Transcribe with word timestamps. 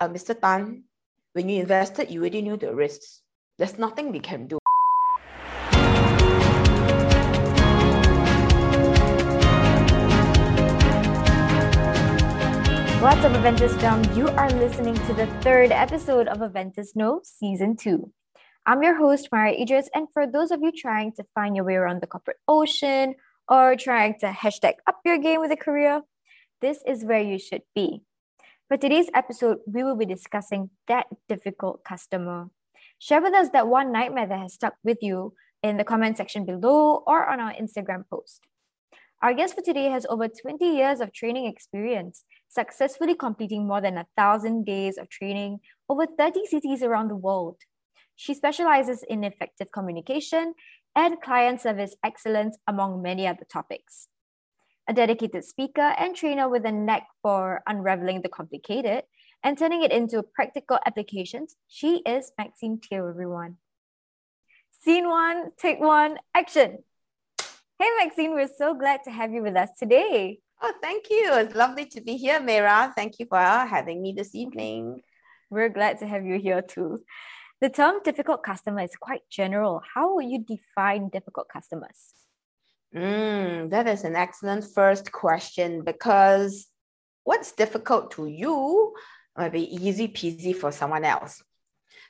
uh, 0.00 0.08
Mr. 0.08 0.38
Tan, 0.38 0.84
when 1.32 1.48
you 1.48 1.60
invested, 1.60 2.10
you 2.10 2.20
already 2.20 2.42
knew 2.42 2.56
the 2.56 2.74
risks. 2.74 3.22
There's 3.58 3.78
nothing 3.78 4.12
we 4.12 4.20
can 4.20 4.46
do. 4.46 4.58
What's 13.00 13.24
up, 13.24 13.32
Aventus 13.32 13.80
Dom? 13.80 14.02
You 14.16 14.28
are 14.28 14.50
listening 14.50 14.94
to 14.94 15.14
the 15.14 15.26
third 15.42 15.70
episode 15.72 16.28
of 16.28 16.38
Aventus 16.38 16.94
No 16.94 17.20
Season 17.24 17.76
2. 17.76 18.12
I'm 18.66 18.82
your 18.82 18.96
host, 18.96 19.28
Mara 19.32 19.52
Idris, 19.52 19.88
and 19.94 20.08
for 20.12 20.26
those 20.26 20.50
of 20.50 20.60
you 20.62 20.72
trying 20.72 21.12
to 21.12 21.24
find 21.34 21.56
your 21.56 21.64
way 21.64 21.74
around 21.74 22.02
the 22.02 22.06
corporate 22.06 22.38
ocean 22.46 23.14
or 23.48 23.76
trying 23.76 24.18
to 24.20 24.26
hashtag 24.26 24.74
up 24.86 24.98
your 25.04 25.18
game 25.18 25.40
with 25.40 25.50
a 25.50 25.56
career, 25.56 26.02
this 26.60 26.78
is 26.86 27.04
where 27.04 27.22
you 27.22 27.38
should 27.38 27.62
be. 27.74 28.02
For 28.68 28.76
today's 28.76 29.08
episode, 29.14 29.60
we 29.66 29.82
will 29.82 29.96
be 29.96 30.04
discussing 30.04 30.68
that 30.88 31.06
difficult 31.26 31.84
customer. 31.84 32.50
Share 32.98 33.22
with 33.22 33.32
us 33.32 33.48
that 33.54 33.66
one 33.66 33.90
nightmare 33.90 34.26
that 34.26 34.40
has 34.40 34.52
stuck 34.52 34.74
with 34.84 34.98
you 35.00 35.32
in 35.62 35.78
the 35.78 35.84
comment 35.84 36.18
section 36.18 36.44
below 36.44 37.02
or 37.06 37.26
on 37.26 37.40
our 37.40 37.54
Instagram 37.54 38.04
post. 38.10 38.42
Our 39.22 39.32
guest 39.32 39.54
for 39.54 39.62
today 39.62 39.86
has 39.86 40.04
over 40.10 40.28
20 40.28 40.62
years 40.66 41.00
of 41.00 41.14
training 41.14 41.46
experience, 41.46 42.24
successfully 42.50 43.14
completing 43.14 43.66
more 43.66 43.80
than 43.80 43.96
a 43.96 44.06
thousand 44.18 44.66
days 44.66 44.98
of 44.98 45.08
training 45.08 45.60
over 45.88 46.04
30 46.04 46.44
cities 46.44 46.82
around 46.82 47.08
the 47.08 47.16
world. 47.16 47.56
She 48.16 48.34
specializes 48.34 49.02
in 49.02 49.24
effective 49.24 49.72
communication 49.72 50.52
and 50.94 51.22
client 51.22 51.62
service 51.62 51.96
excellence, 52.04 52.58
among 52.66 53.00
many 53.00 53.26
other 53.26 53.46
topics 53.50 54.08
a 54.88 54.94
dedicated 54.94 55.44
speaker 55.44 55.94
and 55.98 56.16
trainer 56.16 56.48
with 56.48 56.64
a 56.64 56.72
knack 56.72 57.06
for 57.22 57.62
unraveling 57.66 58.22
the 58.22 58.28
complicated 58.28 59.04
and 59.44 59.56
turning 59.58 59.82
it 59.82 59.92
into 59.92 60.22
practical 60.22 60.78
applications, 60.86 61.56
she 61.68 62.02
is 62.06 62.32
Maxine 62.38 62.80
Teo, 62.80 63.08
everyone. 63.08 63.58
Scene 64.80 65.08
one, 65.08 65.50
take 65.58 65.78
one, 65.78 66.18
action. 66.34 66.78
Hey, 67.78 67.90
Maxine, 67.98 68.32
we're 68.32 68.48
so 68.48 68.74
glad 68.74 69.04
to 69.04 69.10
have 69.10 69.32
you 69.32 69.42
with 69.42 69.56
us 69.56 69.68
today. 69.78 70.40
Oh, 70.60 70.72
thank 70.82 71.10
you. 71.10 71.32
It's 71.34 71.54
lovely 71.54 71.86
to 71.86 72.00
be 72.00 72.16
here, 72.16 72.40
Mira. 72.40 72.92
Thank 72.96 73.20
you 73.20 73.26
for 73.26 73.38
having 73.38 74.02
me 74.02 74.14
this 74.16 74.34
evening. 74.34 75.02
We're 75.50 75.68
glad 75.68 75.98
to 76.00 76.06
have 76.06 76.24
you 76.24 76.38
here 76.38 76.62
too. 76.62 77.04
The 77.60 77.68
term 77.68 78.00
difficult 78.04 78.42
customer 78.42 78.80
is 78.80 78.96
quite 79.00 79.22
general. 79.30 79.82
How 79.94 80.14
would 80.14 80.26
you 80.26 80.42
define 80.42 81.10
difficult 81.10 81.48
customers? 81.48 82.14
Mm, 82.94 83.70
that 83.70 83.86
is 83.86 84.04
an 84.04 84.16
excellent 84.16 84.64
first 84.64 85.12
question 85.12 85.82
because 85.84 86.66
what's 87.24 87.52
difficult 87.52 88.12
to 88.12 88.26
you 88.26 88.94
might 89.36 89.52
be 89.52 89.74
easy 89.74 90.08
peasy 90.08 90.56
for 90.56 90.72
someone 90.72 91.04
else. 91.04 91.42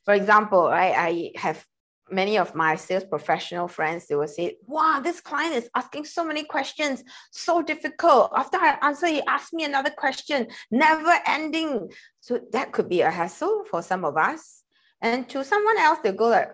For 0.05 0.15
example, 0.15 0.69
right, 0.69 0.95
I 0.97 1.39
have 1.39 1.65
many 2.11 2.39
of 2.39 2.55
my 2.55 2.77
sales 2.77 3.05
professional 3.05 3.69
friends, 3.69 4.07
they 4.07 4.15
will 4.15 4.29
say, 4.29 4.57
wow, 4.67 5.01
this 5.03 5.21
client 5.21 5.55
is 5.55 5.69
asking 5.75 6.05
so 6.05 6.25
many 6.25 6.45
questions, 6.45 7.03
so 7.31 7.63
difficult. 7.63 8.33
After 8.35 8.57
I 8.57 8.79
answer, 8.83 9.07
he 9.09 9.23
asks 9.23 9.53
me 9.53 9.65
another 9.65 9.91
question, 9.91 10.49
never 10.71 11.15
ending. 11.27 11.91
So 12.21 12.41
that 12.53 12.73
could 12.73 12.89
be 12.89 13.03
a 13.03 13.11
hassle 13.11 13.65
for 13.71 13.83
some 13.83 14.05
of 14.05 14.17
us. 14.17 14.63
And 15.01 15.29
to 15.29 15.45
someone 15.45 15.79
else, 15.79 15.99
they 16.03 16.13
go 16.13 16.29
like, 16.29 16.51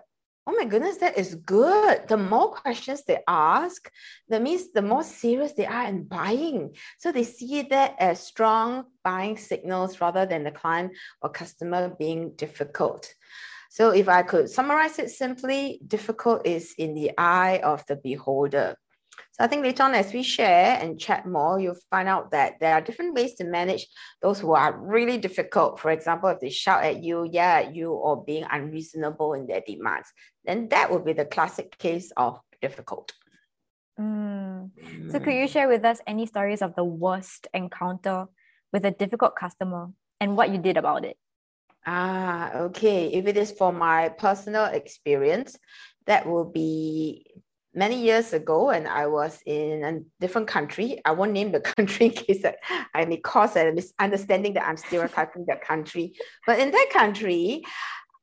oh 0.47 0.53
my 0.53 0.65
goodness, 0.65 0.97
that 0.97 1.17
is 1.17 1.35
good. 1.35 2.07
The 2.07 2.17
more 2.17 2.51
questions 2.51 3.03
they 3.03 3.19
ask, 3.27 3.89
that 4.29 4.41
means 4.41 4.71
the 4.71 4.81
more 4.81 5.03
serious 5.03 5.53
they 5.53 5.65
are 5.65 5.87
in 5.87 6.03
buying. 6.03 6.75
So 6.99 7.11
they 7.11 7.23
see 7.23 7.63
that 7.63 7.95
as 7.99 8.25
strong 8.25 8.85
buying 9.03 9.37
signals 9.37 9.99
rather 10.01 10.25
than 10.25 10.43
the 10.43 10.51
client 10.51 10.93
or 11.21 11.29
customer 11.29 11.95
being 11.97 12.31
difficult. 12.35 13.13
So 13.69 13.89
if 13.89 14.07
I 14.07 14.21
could 14.21 14.49
summarize 14.49 14.99
it 14.99 15.09
simply, 15.09 15.81
difficult 15.85 16.45
is 16.45 16.75
in 16.77 16.93
the 16.93 17.11
eye 17.17 17.59
of 17.63 17.85
the 17.87 17.95
beholder. 17.95 18.77
So 19.35 19.43
I 19.43 19.47
think 19.47 19.63
later 19.63 19.83
on, 19.83 19.93
as 19.93 20.13
we 20.13 20.23
share 20.23 20.79
and 20.79 20.97
chat 20.97 21.27
more, 21.27 21.59
you'll 21.59 21.75
find 21.91 22.07
out 22.07 22.31
that 22.31 22.53
there 22.61 22.73
are 22.73 22.79
different 22.79 23.15
ways 23.15 23.35
to 23.35 23.43
manage 23.43 23.85
those 24.21 24.39
who 24.39 24.53
are 24.53 24.79
really 24.79 25.17
difficult. 25.17 25.77
For 25.77 25.91
example, 25.91 26.29
if 26.29 26.39
they 26.39 26.49
shout 26.49 26.85
at 26.85 27.03
you, 27.03 27.27
yeah, 27.29 27.63
at 27.65 27.75
you, 27.75 27.91
or 27.91 28.23
being 28.23 28.45
unreasonable 28.49 29.33
in 29.33 29.45
their 29.45 29.59
demands, 29.67 30.07
then 30.45 30.69
that 30.69 30.89
would 30.89 31.03
be 31.03 31.11
the 31.11 31.25
classic 31.25 31.77
case 31.77 32.13
of 32.15 32.39
difficult. 32.61 33.11
Mm. 33.99 34.71
So 35.11 35.19
could 35.19 35.33
you 35.33 35.49
share 35.49 35.67
with 35.67 35.83
us 35.83 35.99
any 36.07 36.25
stories 36.27 36.61
of 36.61 36.73
the 36.75 36.85
worst 36.85 37.47
encounter 37.53 38.27
with 38.71 38.85
a 38.85 38.91
difficult 38.91 39.35
customer 39.35 39.89
and 40.21 40.37
what 40.37 40.49
you 40.49 40.59
did 40.59 40.77
about 40.77 41.03
it? 41.03 41.17
Ah, 41.85 42.53
okay. 42.53 43.07
If 43.11 43.27
it 43.27 43.35
is 43.35 43.51
for 43.51 43.73
my 43.73 44.09
personal 44.09 44.63
experience, 44.65 45.57
that 46.05 46.25
will 46.25 46.45
be 46.45 47.43
many 47.75 48.01
years 48.01 48.33
ago 48.33 48.69
and 48.69 48.87
I 48.87 49.07
was 49.07 49.39
in 49.45 49.83
a 49.83 49.99
different 50.19 50.47
country. 50.47 51.01
I 51.03 51.11
won't 51.11 51.33
name 51.33 51.51
the 51.51 51.59
country 51.77 52.07
in 52.07 52.11
case 52.13 52.43
I 52.93 53.05
may 53.05 53.17
cause 53.17 53.55
a 53.55 53.71
misunderstanding 53.71 54.53
that 54.53 54.67
I'm 54.67 54.77
stereotyping 54.77 55.45
that 55.47 55.61
country. 55.61 56.13
But 56.47 56.59
in 56.59 56.71
that 56.71 56.89
country, 56.91 57.63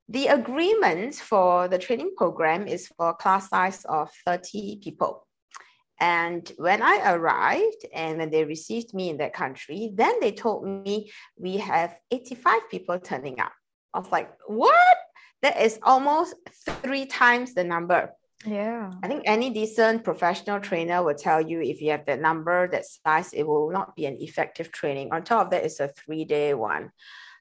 the 0.09 0.27
agreement 0.29 1.15
for 1.15 1.69
the 1.69 1.79
training 1.79 2.15
program 2.17 2.67
is 2.67 2.89
for 2.89 3.11
a 3.11 3.15
class 3.15 3.49
size 3.49 3.85
of 3.85 4.11
30 4.27 4.81
people. 4.83 5.27
And 6.01 6.51
when 6.57 6.83
I 6.83 7.13
arrived 7.13 7.87
and 7.95 8.19
when 8.19 8.31
they 8.31 8.45
received 8.45 8.93
me 8.93 9.11
in 9.11 9.19
that 9.19 9.35
country, 9.35 9.93
then 9.95 10.19
they 10.21 10.33
told 10.33 10.67
me 10.67 11.13
we 11.39 11.59
have 11.59 11.95
85 12.11 12.71
people 12.71 12.99
turning 12.99 13.39
up. 13.39 13.53
I 13.95 14.01
was 14.01 14.11
like, 14.11 14.31
what? 14.47 14.97
That 15.43 15.61
is 15.61 15.79
almost 15.83 16.35
three 16.83 17.07
times 17.07 17.55
the 17.55 17.65
number. 17.65 18.13
Yeah. 18.45 18.91
I 19.03 19.09
think 19.09 19.23
any 19.27 19.51
decent 19.51 20.05
professional 20.05 20.61
trainer 20.61 21.03
will 21.03 21.15
tell 21.15 21.41
you 21.41 21.61
if 21.61 21.81
you 21.81 21.91
have 21.93 22.07
that 22.07 22.21
number, 22.21 22.69
that 22.69 22.85
size, 22.87 23.33
it 23.33 23.47
will 23.47 23.71
not 23.71 23.95
be 23.95 24.07
an 24.07 24.17
effective 24.21 24.73
training. 24.73 25.13
On 25.13 25.23
top 25.23 25.47
of 25.47 25.51
that, 25.51 25.65
it's 25.65 25.81
a 25.81 25.89
three 25.89 26.25
day 26.25 26.55
one. 26.55 26.91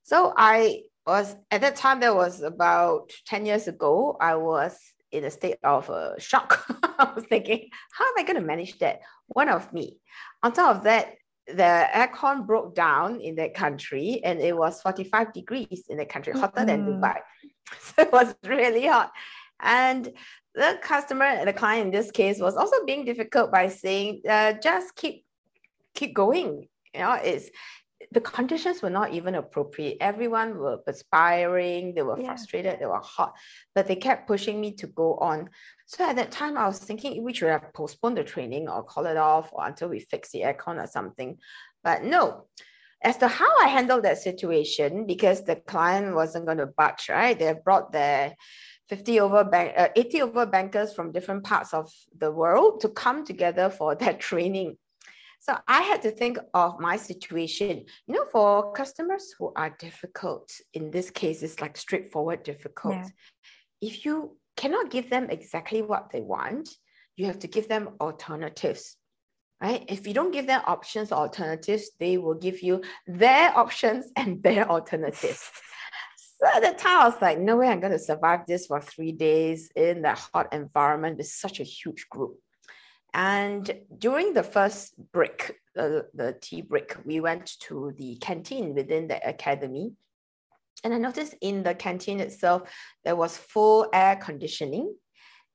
So 0.03 0.34
I 0.35 0.84
was, 1.06 1.35
at 1.50 1.61
that 1.61 1.75
time, 1.75 2.00
that 2.01 2.16
was 2.16 2.41
about 2.41 3.11
10 3.25 3.45
years 3.45 3.67
ago, 3.67 4.17
I 4.19 4.35
was 4.35 4.78
in 5.11 5.25
a 5.25 5.31
state 5.31 5.57
of 5.63 5.90
uh, 5.90 6.17
shock. 6.19 6.66
I 6.84 7.11
was 7.16 7.25
thinking, 7.25 7.69
how 7.91 8.06
am 8.06 8.13
I 8.17 8.23
going 8.23 8.40
to 8.40 8.45
manage 8.45 8.79
that? 8.79 9.01
One 9.28 9.50
of 9.50 9.72
me. 9.73 9.97
On 10.44 10.51
top 10.51 10.78
of 10.78 10.84
that, 10.84 11.16
the 11.47 11.88
aircon 11.94 12.45
broke 12.45 12.75
down 12.75 13.19
in 13.19 13.35
that 13.35 13.53
country 13.53 14.22
and 14.23 14.40
it 14.40 14.56
was 14.56 14.81
45 14.81 15.34
degrees 15.34 15.85
in 15.90 15.97
the 15.97 16.06
country, 16.06 16.34
hotter 16.34 16.61
mm-hmm. 16.61 16.67
than 16.67 16.85
Dubai. 16.85 17.19
So 17.79 18.01
it 18.01 18.11
was 18.11 18.35
really 18.45 18.85
hot. 18.85 19.11
And 19.61 20.11
the 20.55 20.79
customer, 20.81 21.45
the 21.45 21.53
client 21.53 21.88
in 21.88 21.91
this 21.91 22.11
case, 22.11 22.39
was 22.39 22.55
also 22.55 22.85
being 22.85 23.05
difficult 23.05 23.51
by 23.51 23.69
saying, 23.69 24.22
uh, 24.27 24.53
just 24.53 24.95
keep 24.95 25.25
keep 25.94 26.13
going. 26.13 26.67
You 26.94 26.99
know, 27.01 27.13
it's 27.13 27.49
the 28.11 28.22
conditions 28.22 28.81
were 28.81 28.89
not 28.89 29.13
even 29.13 29.35
appropriate. 29.35 29.97
Everyone 30.01 30.57
were 30.57 30.77
perspiring, 30.77 31.94
they 31.94 32.01
were 32.01 32.19
yeah. 32.19 32.27
frustrated, 32.27 32.79
they 32.79 32.85
were 32.85 32.99
hot, 32.99 33.33
but 33.75 33.88
they 33.88 33.95
kept 33.95 34.27
pushing 34.27 34.59
me 34.59 34.73
to 34.73 34.88
go 34.88 35.16
on. 35.16 35.49
So 35.85 36.09
at 36.09 36.16
that 36.17 36.31
time, 36.31 36.57
I 36.57 36.67
was 36.67 36.79
thinking 36.79 37.23
we 37.23 37.33
should 37.33 37.49
have 37.49 37.73
postponed 37.73 38.17
the 38.17 38.23
training 38.23 38.67
or 38.67 38.83
call 38.83 39.05
it 39.05 39.17
off 39.17 39.49
or 39.53 39.66
until 39.66 39.89
we 39.89 39.99
fix 39.99 40.31
the 40.31 40.41
aircon 40.41 40.83
or 40.83 40.88
something. 40.88 41.38
But 41.83 42.03
no. 42.03 42.47
As 43.03 43.17
to 43.17 43.28
how 43.28 43.49
I 43.63 43.67
handled 43.67 44.03
that 44.03 44.19
situation, 44.19 45.07
because 45.07 45.43
the 45.43 45.55
client 45.55 46.13
wasn't 46.13 46.45
going 46.45 46.59
to 46.59 46.67
budge, 46.67 47.09
right? 47.09 47.38
They 47.38 47.53
brought 47.63 47.91
their 47.91 48.35
50 48.91 49.22
over 49.22 49.46
bank, 49.46 49.72
uh, 49.78 49.88
80 49.96 50.22
over 50.24 50.46
bankers 50.46 50.91
from 50.91 51.13
different 51.13 51.46
parts 51.46 51.74
of 51.74 51.90
the 52.19 52.29
world 52.29 52.81
to 52.81 52.90
come 52.90 53.25
together 53.25 53.69
for 53.69 53.96
that 54.02 54.19
training. 54.19 54.75
So 55.40 55.57
I 55.66 55.81
had 55.81 56.02
to 56.02 56.12
think 56.12 56.38
of 56.53 56.78
my 56.78 56.97
situation. 56.97 57.85
You 58.06 58.16
know, 58.16 58.25
for 58.29 58.74
customers 58.74 59.34
who 59.40 59.53
are 59.56 59.74
difficult, 59.79 60.52
in 60.74 60.91
this 60.91 61.09
case, 61.09 61.41
it's 61.41 61.61
like 61.61 61.78
straightforward 61.78 62.43
difficult. 62.43 62.96
Yeah. 62.96 63.08
If 63.79 64.05
you 64.05 64.38
cannot 64.58 64.91
give 64.91 65.09
them 65.09 65.29
exactly 65.29 65.82
what 65.82 66.09
they 66.11 66.20
want, 66.20 66.67
you 67.16 67.28
have 67.28 67.40
to 67.40 67.47
give 67.47 67.70
them 67.70 67.91
alternatives. 68.02 68.97
Right? 69.61 69.85
If 69.87 70.05
you 70.05 70.14
don't 70.14 70.34
give 70.34 70.47
them 70.47 70.64
options 70.67 71.14
or 71.14 71.20
alternatives, 71.20 71.91
they 71.97 72.17
will 72.17 72.35
give 72.35 72.61
you 72.61 72.82
their 73.08 73.58
options 73.64 74.11
and 74.17 74.44
their 74.44 74.70
alternatives. 74.70 75.49
So 76.41 76.49
at 76.55 76.64
the 76.64 76.72
time, 76.76 77.02
I 77.02 77.05
was 77.08 77.22
like, 77.22 77.40
no 77.40 77.58
way 77.58 77.67
I'm 77.67 77.79
going 77.79 77.91
to 77.91 77.99
survive 77.99 78.47
this 78.47 78.66
for 78.66 78.82
three 78.82 79.11
days 79.11 79.72
in 79.76 80.02
that 80.02 80.17
hot 80.17 80.52
environment 80.53 81.17
with 81.17 81.28
such 81.28 81.59
a 81.59 81.64
huge 81.64 82.09
group. 82.09 82.40
And 83.14 83.70
during 83.96 84.34
the 84.34 84.41
first 84.41 84.93
break, 85.11 85.53
the, 85.76 86.08
the 86.16 86.35
tea 86.41 86.61
break, 86.61 86.96
we 87.05 87.20
went 87.20 87.59
to 87.61 87.93
the 87.97 88.16
canteen 88.16 88.73
within 88.73 89.08
the 89.08 89.28
academy. 89.28 89.91
And 90.84 90.96
I 90.96 90.97
noticed 90.97 91.35
in 91.41 91.61
the 91.61 91.76
canteen 91.76 92.20
itself, 92.20 92.64
there 93.03 93.16
was 93.16 93.37
full 93.37 93.87
air 93.94 94.16
conditioning 94.16 94.96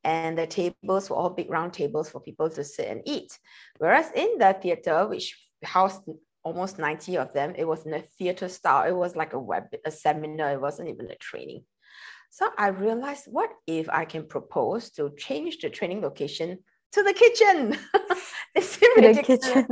and 0.05 0.39
the 0.39 0.47
tables 0.47 1.11
were 1.11 1.17
all 1.17 1.31
big 1.31 1.50
round 1.50 1.73
tables 1.73 2.11
for 2.11 2.21
people 2.21 2.49
to 2.50 2.62
sit 2.62 2.87
and 2.87 3.03
eat. 3.06 3.37
Whereas 3.79 4.12
in 4.15 4.39
the 4.39 4.56
theater, 4.62 5.09
which 5.09 5.37
housed 5.65 6.03
almost 6.46 6.78
90 6.78 7.19
of 7.19 7.32
them. 7.32 7.54
It 7.56 7.66
was 7.66 7.84
in 7.87 7.93
a 7.93 8.02
theater 8.19 8.48
style. 8.48 8.87
It 8.87 8.94
was 8.94 9.16
like 9.16 9.32
a 9.32 9.38
web, 9.38 9.64
a 9.84 9.90
seminar. 9.90 10.52
It 10.52 10.60
wasn't 10.60 10.88
even 10.90 11.10
a 11.10 11.16
training. 11.16 11.64
So 12.31 12.48
I 12.56 12.69
realized, 12.69 13.25
what 13.26 13.50
if 13.66 13.88
I 13.90 14.04
can 14.04 14.28
propose 14.28 14.90
to 14.90 15.10
change 15.16 15.58
the 15.58 15.70
training 15.70 16.02
location 16.02 16.58
to 16.93 17.02
the 17.02 17.12
kitchen? 17.12 17.76
it's 18.54 18.76
the 18.76 19.22
kitchen. 19.22 19.66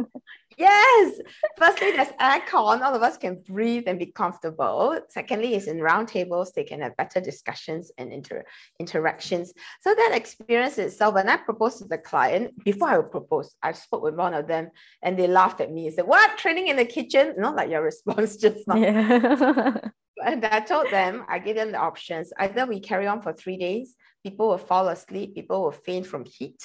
Yes. 0.56 1.20
Firstly, 1.56 1.92
there's 1.92 2.08
aircon. 2.20 2.82
All 2.82 2.94
of 2.94 3.02
us 3.02 3.16
can 3.16 3.42
breathe 3.46 3.84
and 3.86 3.98
be 3.98 4.06
comfortable. 4.06 4.98
Secondly, 5.08 5.54
it's 5.54 5.66
in 5.66 5.80
round 5.80 6.08
tables. 6.08 6.52
They 6.52 6.64
can 6.64 6.80
have 6.80 6.96
better 6.96 7.20
discussions 7.20 7.90
and 7.98 8.12
inter- 8.12 8.44
interactions. 8.78 9.52
So 9.80 9.94
that 9.94 10.12
experience 10.14 10.78
itself, 10.78 11.14
when 11.14 11.28
I 11.28 11.36
proposed 11.36 11.78
to 11.78 11.84
the 11.84 11.98
client, 11.98 12.64
before 12.64 12.88
I 12.88 12.98
would 12.98 13.10
propose, 13.10 13.54
I 13.62 13.72
spoke 13.72 14.02
with 14.02 14.14
one 14.14 14.34
of 14.34 14.46
them 14.46 14.70
and 15.02 15.18
they 15.18 15.26
laughed 15.26 15.60
at 15.60 15.72
me 15.72 15.86
and 15.86 15.94
said, 15.94 16.06
what, 16.06 16.38
training 16.38 16.68
in 16.68 16.76
the 16.76 16.84
kitchen? 16.84 17.34
Not 17.38 17.56
like 17.56 17.70
your 17.70 17.82
response 17.82 18.36
just 18.44 18.66
now. 18.68 18.76
Yeah. 18.76 19.78
and 20.24 20.44
I 20.44 20.60
told 20.60 20.90
them, 20.90 21.24
I 21.28 21.38
gave 21.38 21.56
them 21.56 21.72
the 21.72 21.78
options. 21.78 22.32
Either 22.38 22.66
we 22.66 22.80
carry 22.80 23.06
on 23.06 23.22
for 23.22 23.32
three 23.32 23.56
days, 23.56 23.96
people 24.22 24.48
will 24.48 24.58
fall 24.58 24.88
asleep, 24.88 25.34
people 25.34 25.62
will 25.62 25.72
faint 25.72 26.06
from 26.06 26.24
heat, 26.24 26.62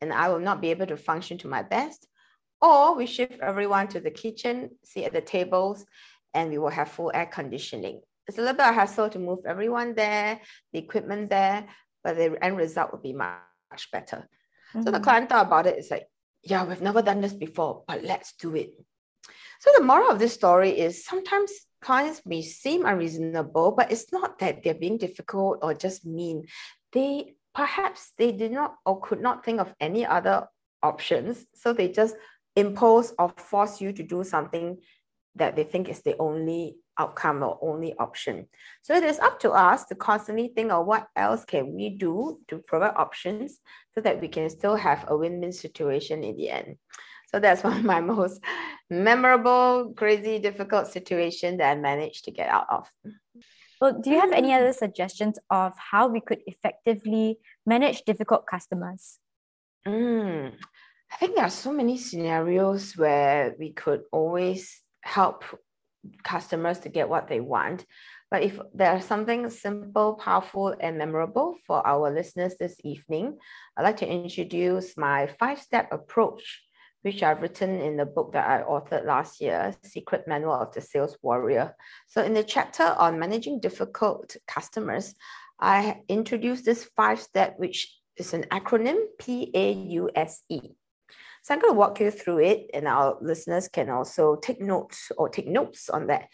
and 0.00 0.12
I 0.12 0.28
will 0.28 0.40
not 0.40 0.60
be 0.60 0.70
able 0.70 0.86
to 0.86 0.96
function 0.96 1.38
to 1.38 1.48
my 1.48 1.62
best 1.62 2.06
or 2.62 2.94
we 2.94 3.06
shift 3.06 3.40
everyone 3.42 3.88
to 3.88 4.00
the 4.00 4.10
kitchen, 4.10 4.70
sit 4.84 5.04
at 5.04 5.12
the 5.12 5.20
tables, 5.20 5.84
and 6.32 6.50
we 6.50 6.58
will 6.58 6.70
have 6.70 6.88
full 6.88 7.10
air 7.12 7.26
conditioning. 7.26 8.00
It's 8.28 8.38
a 8.38 8.40
little 8.40 8.56
bit 8.56 8.68
of 8.68 8.74
hassle 8.74 9.10
to 9.10 9.18
move 9.18 9.40
everyone 9.46 9.94
there, 9.94 10.40
the 10.72 10.78
equipment 10.78 11.28
there, 11.28 11.66
but 12.04 12.16
the 12.16 12.38
end 12.42 12.56
result 12.56 12.92
would 12.92 13.02
be 13.02 13.12
much, 13.12 13.40
much 13.70 13.90
better. 13.90 14.28
Mm-hmm. 14.72 14.82
So 14.82 14.84
the 14.84 14.98
mm-hmm. 14.98 15.04
client 15.04 15.28
thought 15.28 15.46
about 15.46 15.66
it. 15.66 15.76
It's 15.76 15.90
like, 15.90 16.06
yeah, 16.44 16.64
we've 16.64 16.80
never 16.80 17.02
done 17.02 17.20
this 17.20 17.34
before, 17.34 17.82
but 17.86 18.04
let's 18.04 18.34
do 18.34 18.54
it. 18.54 18.72
So 19.60 19.70
the 19.76 19.84
moral 19.84 20.10
of 20.10 20.18
this 20.18 20.32
story 20.32 20.70
is 20.70 21.04
sometimes 21.04 21.52
clients 21.80 22.22
may 22.24 22.42
seem 22.42 22.86
unreasonable, 22.86 23.72
but 23.72 23.90
it's 23.90 24.12
not 24.12 24.38
that 24.38 24.62
they're 24.62 24.74
being 24.74 24.98
difficult 24.98 25.58
or 25.62 25.74
just 25.74 26.06
mean. 26.06 26.46
They 26.92 27.34
perhaps 27.54 28.12
they 28.18 28.32
did 28.32 28.52
not 28.52 28.76
or 28.86 29.00
could 29.00 29.20
not 29.20 29.44
think 29.44 29.60
of 29.60 29.74
any 29.80 30.06
other 30.06 30.46
options. 30.82 31.44
So 31.54 31.72
they 31.72 31.88
just 31.88 32.16
impose 32.56 33.14
or 33.18 33.30
force 33.36 33.80
you 33.80 33.92
to 33.92 34.02
do 34.02 34.24
something 34.24 34.78
that 35.34 35.56
they 35.56 35.64
think 35.64 35.88
is 35.88 36.02
the 36.02 36.16
only 36.18 36.76
outcome 36.98 37.42
or 37.42 37.58
only 37.62 37.94
option. 37.98 38.46
So 38.82 38.94
it 38.94 39.02
is 39.02 39.18
up 39.18 39.40
to 39.40 39.50
us 39.50 39.86
to 39.86 39.94
constantly 39.94 40.52
think 40.54 40.70
of 40.70 40.86
what 40.86 41.08
else 41.16 41.44
can 41.44 41.72
we 41.72 41.90
do 41.90 42.38
to 42.48 42.58
provide 42.58 42.94
options 42.96 43.58
so 43.94 44.00
that 44.02 44.20
we 44.20 44.28
can 44.28 44.50
still 44.50 44.76
have 44.76 45.06
a 45.08 45.16
win-win 45.16 45.52
situation 45.52 46.22
in 46.22 46.36
the 46.36 46.50
end. 46.50 46.76
So 47.32 47.40
that's 47.40 47.64
one 47.64 47.78
of 47.78 47.84
my 47.84 48.00
most 48.00 48.40
memorable, 48.90 49.94
crazy, 49.96 50.38
difficult 50.38 50.88
situation 50.88 51.56
that 51.58 51.70
I 51.70 51.80
managed 51.80 52.24
to 52.26 52.30
get 52.30 52.48
out 52.48 52.66
of. 52.70 52.88
Well, 53.80 53.98
do 54.00 54.10
you 54.10 54.20
have 54.20 54.32
any 54.32 54.52
other 54.52 54.72
suggestions 54.72 55.38
of 55.50 55.72
how 55.76 56.06
we 56.06 56.20
could 56.20 56.40
effectively 56.46 57.38
manage 57.66 58.02
difficult 58.02 58.46
customers? 58.46 59.18
Mm, 59.84 60.52
I 61.12 61.16
think 61.16 61.36
there 61.36 61.44
are 61.44 61.50
so 61.50 61.72
many 61.72 61.98
scenarios 61.98 62.96
where 62.96 63.54
we 63.58 63.72
could 63.72 64.02
always 64.12 64.80
help 65.02 65.44
customers 66.24 66.78
to 66.80 66.88
get 66.88 67.08
what 67.08 67.28
they 67.28 67.40
want. 67.40 67.84
But 68.30 68.42
if 68.42 68.58
there's 68.72 69.04
something 69.04 69.50
simple, 69.50 70.14
powerful, 70.14 70.74
and 70.80 70.96
memorable 70.96 71.56
for 71.66 71.86
our 71.86 72.10
listeners 72.10 72.56
this 72.58 72.76
evening, 72.82 73.36
I'd 73.76 73.82
like 73.82 73.98
to 73.98 74.08
introduce 74.08 74.96
my 74.96 75.26
five 75.26 75.60
step 75.60 75.92
approach, 75.92 76.62
which 77.02 77.22
I've 77.22 77.42
written 77.42 77.80
in 77.80 77.98
the 77.98 78.06
book 78.06 78.32
that 78.32 78.48
I 78.48 78.62
authored 78.62 79.04
last 79.04 79.42
year, 79.42 79.74
Secret 79.82 80.26
Manual 80.26 80.54
of 80.54 80.72
the 80.72 80.80
Sales 80.80 81.18
Warrior. 81.20 81.76
So, 82.06 82.22
in 82.22 82.32
the 82.32 82.42
chapter 82.42 82.84
on 82.84 83.18
managing 83.18 83.60
difficult 83.60 84.34
customers, 84.48 85.14
I 85.60 86.00
introduced 86.08 86.64
this 86.64 86.88
five 86.96 87.20
step, 87.20 87.58
which 87.58 87.94
is 88.16 88.32
an 88.32 88.44
acronym 88.44 88.98
P 89.18 89.50
A 89.52 89.72
U 89.72 90.10
S 90.14 90.42
E. 90.48 90.60
So 91.42 91.52
I'm 91.52 91.60
going 91.60 91.74
to 91.74 91.78
walk 91.78 91.98
you 91.98 92.10
through 92.12 92.38
it, 92.38 92.70
and 92.72 92.86
our 92.86 93.18
listeners 93.20 93.66
can 93.66 93.90
also 93.90 94.36
take 94.36 94.60
notes 94.60 95.10
or 95.18 95.28
take 95.28 95.48
notes 95.48 95.90
on 95.90 96.06
that. 96.06 96.28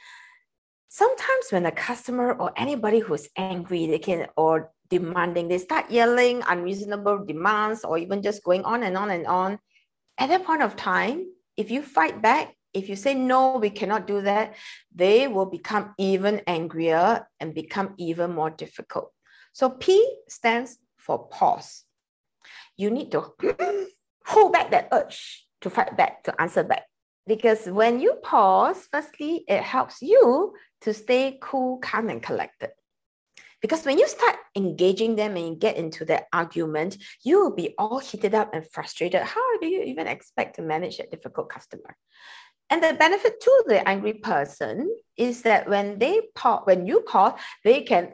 Sometimes 0.91 1.47
when 1.51 1.65
a 1.65 1.73
customer 1.73 2.33
or 2.33 2.53
anybody 2.57 2.99
who's 2.99 3.29
angry, 3.37 3.87
they 3.87 3.99
can 3.99 4.27
or 4.37 4.71
demanding, 4.91 5.49
they 5.49 5.59
start 5.59 5.91
yelling 5.91 6.43
unreasonable 6.49 7.25
demands 7.25 7.85
or 7.85 7.97
even 7.97 8.23
just 8.23 8.45
going 8.45 8.65
on 8.65 8.83
and 8.83 8.97
on 8.97 9.11
and 9.11 9.27
on. 9.27 9.59
At 10.19 10.29
that 10.29 10.45
point 10.45 10.63
of 10.63 10.77
time, 10.77 11.27
if 11.57 11.71
you 11.71 11.83
fight 11.83 12.21
back, 12.21 12.55
if 12.75 12.89
you 12.89 12.97
say 12.97 13.15
no, 13.15 13.57
we 13.57 13.71
cannot 13.71 14.07
do 14.07 14.21
that, 14.23 14.57
they 14.95 15.27
will 15.27 15.47
become 15.47 15.95
even 15.99 16.43
angrier 16.47 17.27
and 17.41 17.55
become 17.55 17.95
even 17.97 18.35
more 18.35 18.51
difficult. 18.51 19.13
So 19.53 19.71
P 19.71 20.17
stands 20.29 20.79
for 20.97 21.29
pause. 21.29 21.85
You 22.77 22.91
need 22.91 23.11
to 23.13 23.33
hold 24.29 24.53
back 24.53 24.71
that 24.71 24.89
urge 24.93 25.47
to 25.63 25.71
fight 25.71 25.97
back, 25.97 26.23
to 26.25 26.41
answer 26.41 26.63
back. 26.63 26.85
Because 27.27 27.67
when 27.67 28.01
you 28.01 28.15
pause, 28.23 28.89
firstly, 28.93 29.45
it 29.49 29.63
helps 29.63 30.01
you 30.01 30.55
to 30.83 30.95
stay 30.95 31.39
cool, 31.43 31.79
calm, 31.79 32.09
and 32.09 32.23
collected. 32.23 32.71
Because 33.61 33.85
when 33.85 33.99
you 33.99 34.07
start 34.07 34.37
engaging 34.55 35.17
them 35.17 35.37
and 35.37 35.49
you 35.49 35.55
get 35.57 35.77
into 35.77 36.05
that 36.07 36.27
argument, 36.33 36.97
you 37.25 37.43
will 37.43 37.55
be 37.55 37.75
all 37.77 37.99
heated 37.99 38.35
up 38.35 38.55
and 38.55 38.65
frustrated. 38.71 39.23
How 39.23 39.59
do 39.59 39.67
you 39.67 39.83
even 39.83 40.07
expect 40.07 40.57
to 40.57 40.63
manage 40.63 41.01
a 41.01 41.07
difficult 41.07 41.49
customer? 41.49 41.97
And 42.71 42.83
the 42.83 42.95
benefit 42.95 43.41
to 43.41 43.65
the 43.67 43.89
angry 43.89 44.15
person 44.15 44.95
is 45.17 45.43
that 45.43 45.69
when 45.69 45.99
they 45.99 46.21
pause, 46.35 46.63
when 46.65 46.87
you 46.87 47.01
pause, 47.01 47.33
they 47.65 47.83
can 47.83 48.13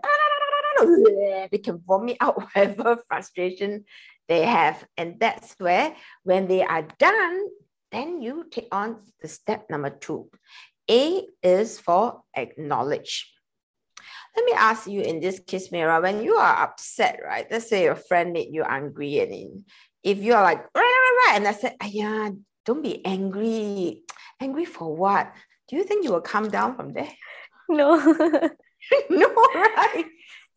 they 1.50 1.60
can 1.62 1.80
vomit 1.86 2.16
out 2.20 2.36
whatever 2.36 2.96
frustration 3.08 3.84
they 4.28 4.44
have. 4.44 4.84
And 4.96 5.18
that's 5.20 5.54
where, 5.58 5.94
when 6.22 6.48
they 6.48 6.62
are 6.62 6.86
done, 6.98 7.46
then 7.92 8.22
you 8.22 8.46
take 8.50 8.68
on 8.72 9.00
the 9.20 9.28
step 9.28 9.70
number 9.70 9.90
two. 9.90 10.30
A 10.90 11.22
is 11.42 11.78
for 11.78 12.22
acknowledge. 12.36 13.30
Let 14.36 14.44
me 14.44 14.52
ask 14.52 14.86
you 14.86 15.00
in 15.00 15.20
this 15.20 15.40
case, 15.40 15.70
Mira, 15.70 16.00
when 16.00 16.22
you 16.22 16.34
are 16.34 16.62
upset, 16.62 17.20
right? 17.24 17.46
Let's 17.50 17.68
say 17.68 17.84
your 17.84 17.94
friend 17.94 18.32
made 18.32 18.48
you 18.50 18.64
angry, 18.64 19.20
and 19.20 19.64
if 20.02 20.18
you 20.18 20.34
are 20.34 20.42
like, 20.42 20.58
right, 20.58 20.82
right, 20.82 21.20
right, 21.26 21.36
and 21.36 21.48
I 21.48 21.52
said, 21.52 21.76
yeah, 21.84 22.30
don't 22.66 22.82
be 22.82 23.04
angry. 23.04 24.02
Angry 24.40 24.64
for 24.64 24.94
what? 24.94 25.32
Do 25.68 25.76
you 25.76 25.84
think 25.84 26.04
you 26.04 26.10
will 26.10 26.20
come 26.20 26.48
down 26.48 26.74
from 26.74 26.92
there? 26.92 27.08
No. 27.68 27.96
no, 29.10 29.28
right? 29.54 30.04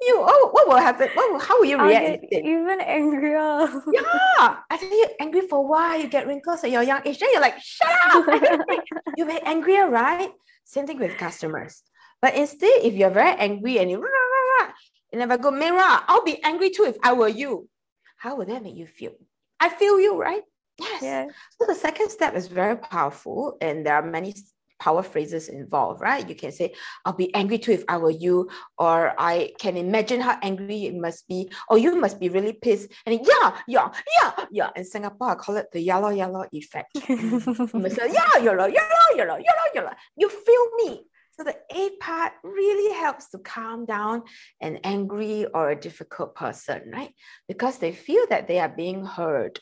You 0.01 0.15
oh, 0.19 0.49
what 0.51 0.67
will 0.67 0.77
happen? 0.77 1.09
What 1.13 1.31
will, 1.31 1.39
how 1.39 1.59
will 1.59 1.65
you 1.65 1.81
react? 1.81 2.25
even 2.31 2.79
angrier. 2.81 3.67
yeah, 3.91 4.57
I 4.69 4.77
tell 4.77 4.89
you, 4.89 5.07
angry 5.19 5.41
for 5.41 5.67
why 5.67 5.97
you 5.97 6.07
get 6.07 6.27
wrinkles 6.27 6.63
at 6.63 6.71
your 6.71 6.83
young 6.83 7.01
age. 7.05 7.19
Then 7.19 7.29
you're 7.31 7.41
like, 7.41 7.59
shut 7.59 7.89
up! 8.09 8.25
you 9.17 9.25
get 9.25 9.45
angrier, 9.45 9.89
right? 9.89 10.29
Same 10.65 10.85
thing 10.85 10.99
with 10.99 11.17
customers. 11.17 11.81
But 12.21 12.35
instead, 12.35 12.81
if 12.83 12.93
you're 12.93 13.09
very 13.09 13.35
angry 13.37 13.79
and 13.79 13.89
you 13.89 13.97
rah, 13.97 14.07
rah, 14.07 14.65
rah, 14.65 14.73
and 15.11 15.19
never 15.19 15.37
go, 15.37 15.51
Mira, 15.51 16.03
I'll 16.07 16.23
be 16.23 16.43
angry 16.43 16.69
too 16.69 16.83
if 16.83 16.97
I 17.03 17.13
were 17.13 17.27
you. 17.27 17.69
How 18.17 18.35
would 18.35 18.49
that 18.49 18.63
make 18.63 18.75
you 18.75 18.87
feel? 18.87 19.13
I 19.59 19.69
feel 19.69 19.99
you, 19.99 20.19
right? 20.19 20.43
Yes. 20.79 21.01
Yeah. 21.01 21.25
So 21.59 21.65
the 21.67 21.75
second 21.75 22.09
step 22.09 22.35
is 22.35 22.47
very 22.47 22.77
powerful, 22.77 23.57
and 23.61 23.85
there 23.85 23.95
are 23.95 24.03
many 24.03 24.35
power 24.79 25.03
phrases 25.03 25.49
involved, 25.49 26.01
right? 26.01 26.27
You 26.27 26.35
can 26.35 26.51
say, 26.51 26.73
I'll 27.05 27.13
be 27.13 27.33
angry 27.33 27.57
too 27.57 27.71
if 27.71 27.83
I 27.87 27.97
were 27.97 28.11
you, 28.11 28.49
or 28.77 29.13
I 29.17 29.53
can 29.59 29.77
imagine 29.77 30.21
how 30.21 30.37
angry 30.41 30.75
you 30.75 30.99
must 30.99 31.27
be, 31.27 31.49
or 31.69 31.77
you 31.77 31.95
must 31.95 32.19
be 32.19 32.29
really 32.29 32.53
pissed. 32.53 32.91
And 33.05 33.19
yeah, 33.23 33.57
yeah, 33.67 33.89
yeah, 34.21 34.45
yeah. 34.51 34.69
In 34.75 34.85
Singapore, 34.85 35.31
I 35.31 35.35
call 35.35 35.57
it 35.57 35.67
the 35.71 35.81
yellow, 35.81 36.09
yellow 36.09 36.45
effect. 36.51 36.97
say, 36.97 38.11
yeah, 38.11 38.37
yellow, 38.41 38.67
yellow, 38.67 39.09
yellow, 39.15 39.37
yellow, 39.37 39.67
yellow. 39.73 39.91
You 40.15 40.29
feel 40.29 40.67
me. 40.77 41.03
So 41.37 41.43
the 41.43 41.55
A 41.71 41.91
part 42.01 42.33
really 42.43 42.95
helps 42.95 43.29
to 43.29 43.37
calm 43.37 43.85
down 43.85 44.23
an 44.59 44.79
angry 44.83 45.45
or 45.45 45.69
a 45.69 45.79
difficult 45.79 46.33
person, 46.33 46.89
right? 46.91 47.13
Because 47.47 47.77
they 47.77 47.91
feel 47.91 48.25
that 48.29 48.47
they 48.47 48.59
are 48.59 48.69
being 48.69 49.05
heard 49.05 49.59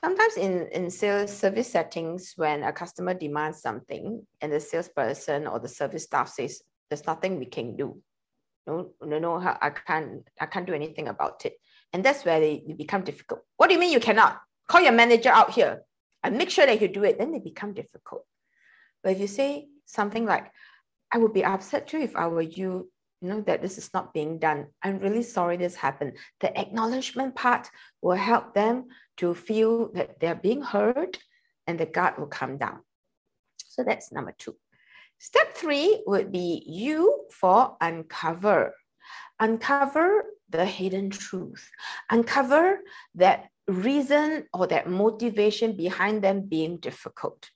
sometimes 0.00 0.36
in, 0.36 0.68
in 0.68 0.90
sales 0.90 1.36
service 1.36 1.70
settings, 1.70 2.34
when 2.36 2.62
a 2.62 2.72
customer 2.72 3.14
demands 3.14 3.60
something 3.60 4.26
and 4.40 4.52
the 4.52 4.60
salesperson 4.60 5.46
or 5.46 5.58
the 5.58 5.68
service 5.68 6.04
staff 6.04 6.28
says, 6.28 6.62
there's 6.88 7.06
nothing 7.06 7.38
we 7.38 7.46
can 7.46 7.76
do. 7.76 8.00
No, 8.66 8.92
no, 9.02 9.18
no, 9.18 9.36
I 9.36 9.70
can't, 9.70 10.26
I 10.40 10.46
can't 10.46 10.66
do 10.66 10.72
anything 10.72 11.08
about 11.08 11.44
it. 11.44 11.54
And 11.92 12.02
that's 12.04 12.24
where 12.24 12.40
they, 12.40 12.62
they 12.66 12.72
become 12.72 13.04
difficult. 13.04 13.42
What 13.56 13.68
do 13.68 13.74
you 13.74 13.80
mean 13.80 13.92
you 13.92 14.00
cannot? 14.00 14.40
Call 14.68 14.80
your 14.80 14.92
manager 14.92 15.28
out 15.28 15.50
here 15.50 15.82
and 16.22 16.38
make 16.38 16.50
sure 16.50 16.64
that 16.64 16.80
you 16.80 16.88
do 16.88 17.04
it. 17.04 17.18
Then 17.18 17.32
they 17.32 17.40
become 17.40 17.74
difficult. 17.74 18.24
But 19.02 19.12
if 19.12 19.20
you 19.20 19.26
say 19.26 19.68
something 19.84 20.24
like, 20.24 20.50
I 21.12 21.18
would 21.18 21.34
be 21.34 21.44
upset 21.44 21.86
too 21.86 21.98
if 21.98 22.16
I 22.16 22.26
were 22.28 22.42
you, 22.42 22.90
U 23.20 23.28
know, 23.28 23.40
that 23.42 23.62
this 23.62 23.78
is 23.78 23.90
not 23.94 24.12
being 24.12 24.38
done. 24.38 24.66
I'm 24.82 24.98
really 24.98 25.22
sorry 25.22 25.56
this 25.56 25.74
happened. 25.74 26.16
The 26.40 26.56
acknowledgement 26.58 27.34
part 27.34 27.70
will 28.02 28.16
help 28.16 28.54
them 28.54 28.86
to 29.18 29.34
feel 29.34 29.92
that 29.92 30.20
they're 30.20 30.34
being 30.34 30.62
heard 30.62 31.18
and 31.66 31.78
the 31.78 31.86
guard 31.86 32.18
will 32.18 32.26
come 32.26 32.58
down. 32.58 32.80
So 33.56 33.82
that's 33.82 34.12
number 34.12 34.34
two. 34.36 34.56
Step 35.18 35.54
three 35.54 36.02
would 36.06 36.30
be 36.32 36.62
you 36.66 37.24
for 37.32 37.76
uncover. 37.80 38.74
Uncover 39.40 40.24
the 40.50 40.64
hidden 40.64 41.10
truth. 41.10 41.68
Uncover 42.10 42.80
that 43.14 43.48
reason 43.66 44.46
or 44.52 44.66
that 44.66 44.88
motivation 44.88 45.76
behind 45.76 46.22
them 46.22 46.42
being 46.42 46.76
difficult. 46.76 47.50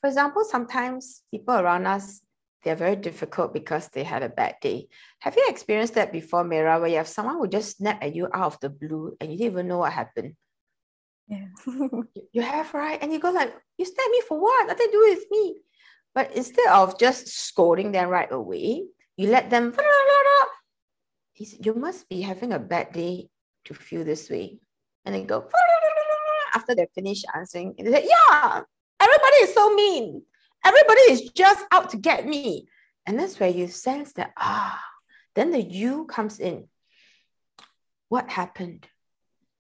For 0.00 0.06
example, 0.08 0.44
sometimes 0.44 1.22
people 1.30 1.54
around 1.54 1.86
us 1.86 2.22
they're 2.62 2.76
very 2.76 2.96
difficult 2.96 3.54
because 3.54 3.88
they 3.88 4.04
had 4.04 4.22
a 4.22 4.28
bad 4.28 4.56
day. 4.60 4.88
Have 5.20 5.36
you 5.36 5.46
experienced 5.48 5.94
that 5.94 6.12
before, 6.12 6.44
Mira, 6.44 6.78
where 6.78 6.90
you 6.90 6.96
have 6.96 7.08
someone 7.08 7.36
who 7.36 7.48
just 7.48 7.78
snap 7.78 8.02
at 8.02 8.14
you 8.14 8.28
out 8.32 8.54
of 8.54 8.60
the 8.60 8.68
blue 8.68 9.16
and 9.20 9.32
you 9.32 9.38
didn't 9.38 9.52
even 9.52 9.68
know 9.68 9.78
what 9.78 9.92
happened? 9.92 10.34
Yeah. 11.26 11.46
you 12.32 12.42
have, 12.42 12.74
right? 12.74 12.98
And 13.00 13.12
you 13.12 13.18
go 13.18 13.30
like, 13.30 13.54
you 13.78 13.84
snap 13.84 14.10
me 14.10 14.22
for 14.28 14.40
what? 14.40 14.66
Nothing 14.66 14.86
to 14.86 14.92
do 14.92 15.00
with 15.08 15.24
me. 15.30 15.60
But 16.14 16.36
instead 16.36 16.68
of 16.68 16.98
just 16.98 17.28
scolding 17.28 17.92
them 17.92 18.08
right 18.08 18.30
away, 18.30 18.84
you 19.16 19.28
let 19.28 19.48
them, 19.48 19.72
He 21.32 21.44
said, 21.44 21.64
you 21.64 21.74
must 21.74 22.08
be 22.08 22.20
having 22.20 22.52
a 22.52 22.58
bad 22.58 22.92
day 22.92 23.28
to 23.66 23.74
feel 23.74 24.04
this 24.04 24.28
way. 24.28 24.58
And 25.04 25.14
they 25.14 25.22
go, 25.22 25.48
after 26.54 26.74
they 26.74 26.86
finish 26.94 27.22
answering, 27.34 27.74
they 27.78 27.90
say, 27.90 28.08
yeah, 28.08 28.62
everybody 29.00 29.36
is 29.42 29.54
so 29.54 29.74
mean. 29.74 30.22
Everybody 30.64 31.00
is 31.12 31.30
just 31.30 31.64
out 31.70 31.90
to 31.90 31.96
get 31.96 32.26
me. 32.26 32.68
And 33.06 33.18
that's 33.18 33.40
where 33.40 33.50
you 33.50 33.68
sense 33.68 34.12
that, 34.14 34.32
ah, 34.36 34.82
then 35.34 35.50
the 35.50 35.62
U 35.62 36.04
comes 36.04 36.38
in. 36.38 36.68
What 38.08 38.30
happened? 38.30 38.86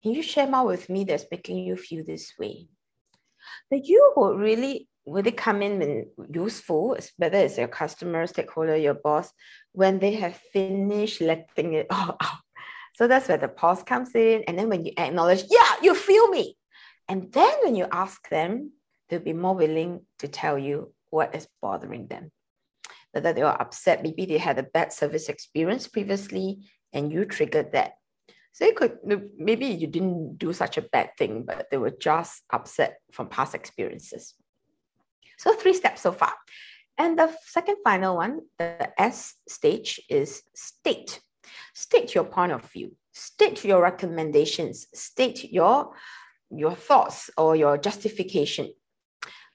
Can 0.02 0.12
you 0.12 0.23
share 0.23 0.49
more 0.49 0.66
with 0.66 0.88
me 0.88 1.05
that's 1.05 1.26
making 1.31 1.59
you 1.59 1.76
feel 1.76 2.05
this 2.05 2.33
way? 2.38 2.69
The 3.71 3.81
U 3.83 4.12
will 4.16 4.37
really 4.37 4.88
really 5.07 5.33
come 5.33 5.62
in 5.62 5.81
and 5.83 6.07
useful, 6.35 6.97
whether 7.16 7.38
it's 7.38 7.59
your 7.59 7.69
customer, 7.69 8.26
stakeholder, 8.26 8.76
your 8.76 8.95
boss, 8.95 9.33
when 9.73 9.99
they 9.99 10.14
have 10.14 10.37
finished 10.52 11.21
letting 11.21 11.75
it 11.75 11.87
all 11.90 12.16
out. 12.21 12.40
So 12.95 13.07
that's 13.07 13.28
where 13.28 13.38
the 13.38 13.49
pause 13.49 13.83
comes 13.83 14.14
in. 14.14 14.43
And 14.49 14.59
then 14.59 14.69
when 14.69 14.85
you 14.85 14.93
acknowledge, 14.97 15.45
yeah, 15.50 15.75
you 15.83 15.95
feel 15.95 16.28
me. 16.28 16.57
And 17.09 17.33
then 17.33 17.52
when 17.62 17.76
you 17.76 17.87
ask 17.90 18.28
them, 18.28 18.73
they'll 19.09 19.21
be 19.21 19.33
more 19.33 19.55
willing 19.55 20.03
to 20.19 20.29
tell 20.29 20.59
you 20.59 20.93
what 21.11 21.35
is 21.35 21.49
bothering 21.63 22.07
them. 22.09 22.31
Whether 23.13 23.33
they 23.33 23.43
are 23.43 23.61
upset, 23.61 24.03
maybe 24.03 24.27
they 24.27 24.39
had 24.39 24.59
a 24.59 24.63
bad 24.63 24.93
service 24.93 25.29
experience 25.29 25.89
previously 25.89 26.69
and 26.93 27.13
you 27.13 27.25
triggered 27.25 27.73
that. 27.73 27.95
So 28.53 28.65
it 28.65 28.77
could 28.77 28.99
maybe 29.37 29.67
you 29.67 29.87
didn't 29.87 30.39
do 30.39 30.53
such 30.53 30.79
a 30.79 30.83
bad 30.83 31.11
thing, 31.19 31.45
but 31.47 31.67
they 31.71 31.77
were 31.77 31.91
just 31.91 32.43
upset 32.51 32.99
from 33.13 33.29
past 33.29 33.55
experiences. 33.55 34.35
So 35.39 35.55
three 35.55 35.75
steps 35.75 36.01
so 36.01 36.13
far. 36.13 36.33
And 36.99 37.19
the 37.19 37.31
second 37.45 37.77
final 37.85 38.17
one, 38.17 38.41
the 38.59 38.99
S 39.01 39.35
stage 39.47 40.01
is 40.09 40.43
state. 40.55 41.21
State 41.75 42.15
your 42.15 42.25
point 42.25 42.53
of 42.53 42.71
view, 42.73 42.97
state 43.13 43.63
your 43.65 43.83
recommendations, 43.83 44.87
state 44.95 45.53
your, 45.53 45.93
your 46.51 46.75
thoughts 46.75 47.31
or 47.37 47.55
your 47.55 47.77
justification 47.77 48.73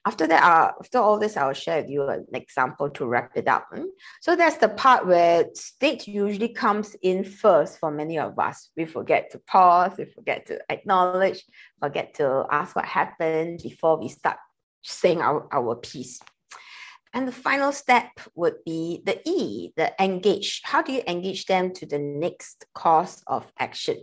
after 0.05 0.25
that, 0.27 0.43
uh, 0.43 0.71
after 0.79 0.97
all 0.97 1.19
this, 1.19 1.37
I'll 1.37 1.53
share 1.53 1.81
with 1.81 1.89
you 1.89 2.07
an 2.09 2.25
example 2.33 2.89
to 2.91 3.05
wrap 3.05 3.31
it 3.35 3.47
up. 3.47 3.67
Hmm? 3.73 3.83
So 4.21 4.35
that's 4.35 4.57
the 4.57 4.69
part 4.69 5.05
where 5.05 5.45
state 5.53 6.07
usually 6.07 6.49
comes 6.49 6.95
in 7.03 7.23
first 7.23 7.79
for 7.79 7.91
many 7.91 8.17
of 8.17 8.37
us. 8.39 8.71
We 8.75 8.85
forget 8.85 9.29
to 9.31 9.39
pause, 9.39 9.93
we 9.97 10.05
forget 10.05 10.47
to 10.47 10.59
acknowledge, 10.69 11.43
forget 11.79 12.15
to 12.15 12.45
ask 12.49 12.75
what 12.75 12.85
happened 12.85 13.59
before 13.61 13.99
we 13.99 14.09
start 14.09 14.37
saying 14.81 15.21
our, 15.21 15.47
our 15.53 15.75
piece. 15.75 16.19
And 17.13 17.27
the 17.27 17.33
final 17.33 17.71
step 17.71 18.09
would 18.35 18.55
be 18.65 19.01
the 19.05 19.21
E, 19.25 19.71
the 19.75 19.93
engage. 20.01 20.61
How 20.63 20.81
do 20.81 20.93
you 20.93 21.03
engage 21.07 21.45
them 21.45 21.73
to 21.73 21.85
the 21.85 21.99
next 21.99 22.65
course 22.73 23.21
of 23.27 23.51
action? 23.59 23.97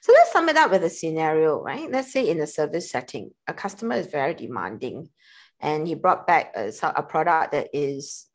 So 0.00 0.12
let's 0.12 0.32
sum 0.32 0.48
it 0.48 0.56
up 0.56 0.70
with 0.70 0.84
a 0.84 0.88
scenario, 0.88 1.60
right? 1.60 1.90
Let's 1.90 2.12
say 2.12 2.30
in 2.30 2.40
a 2.40 2.46
service 2.46 2.90
setting, 2.90 3.32
a 3.46 3.52
customer 3.52 3.96
is 3.96 4.06
very 4.06 4.32
demanding 4.32 5.10
and 5.60 5.86
he 5.86 5.94
brought 5.94 6.26
back 6.26 6.52
a, 6.56 6.72
a 6.82 7.02
product 7.02 7.52
that 7.52 7.68
is 7.72 8.26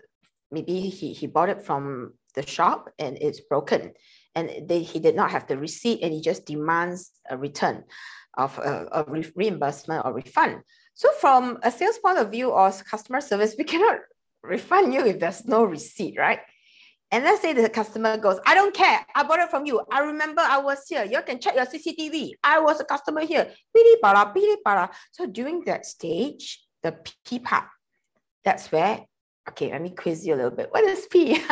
maybe 0.51 0.81
he, 0.81 1.13
he 1.13 1.27
bought 1.27 1.49
it 1.49 1.61
from 1.61 2.13
the 2.35 2.45
shop 2.45 2.89
and 2.99 3.17
it's 3.21 3.41
broken 3.41 3.93
and 4.35 4.49
they, 4.67 4.81
he 4.81 4.99
did 4.99 5.15
not 5.15 5.31
have 5.31 5.47
the 5.47 5.57
receipt 5.57 5.99
and 6.01 6.13
he 6.13 6.21
just 6.21 6.45
demands 6.45 7.11
a 7.29 7.37
return 7.37 7.83
of 8.37 8.57
a, 8.59 8.87
a 8.91 9.03
re- 9.07 9.31
reimbursement 9.35 10.05
or 10.05 10.13
refund 10.13 10.61
so 10.93 11.09
from 11.19 11.57
a 11.63 11.71
sales 11.71 11.97
point 11.99 12.17
of 12.17 12.31
view 12.31 12.49
or 12.49 12.71
customer 12.71 13.21
service 13.21 13.55
we 13.57 13.63
cannot 13.71 13.99
refund 14.43 14.93
you 14.93 15.05
if 15.05 15.19
there's 15.19 15.45
no 15.45 15.63
receipt 15.63 16.15
right 16.17 16.39
and 17.13 17.25
let's 17.25 17.41
say 17.41 17.51
the 17.51 17.67
customer 17.67 18.15
goes, 18.15 18.39
I 18.45 18.55
don't 18.55 18.73
care. 18.73 19.05
I 19.13 19.23
bought 19.23 19.39
it 19.39 19.49
from 19.49 19.65
you. 19.65 19.81
I 19.91 19.99
remember 19.99 20.41
I 20.41 20.59
was 20.59 20.85
here. 20.87 21.03
You 21.03 21.21
can 21.23 21.39
check 21.41 21.55
your 21.55 21.65
CCTV. 21.65 22.31
I 22.41 22.61
was 22.61 22.79
a 22.79 22.85
customer 22.85 23.25
here. 23.25 23.51
So 25.11 25.25
during 25.29 25.61
that 25.65 25.85
stage, 25.85 26.61
the 26.83 26.97
P 27.25 27.39
part, 27.39 27.65
that's 28.43 28.71
where, 28.71 29.05
okay, 29.49 29.71
let 29.71 29.81
me 29.81 29.91
quiz 29.91 30.25
you 30.25 30.33
a 30.33 30.37
little 30.37 30.51
bit. 30.51 30.71
What 30.71 30.83
is 30.83 31.07
P? 31.07 31.39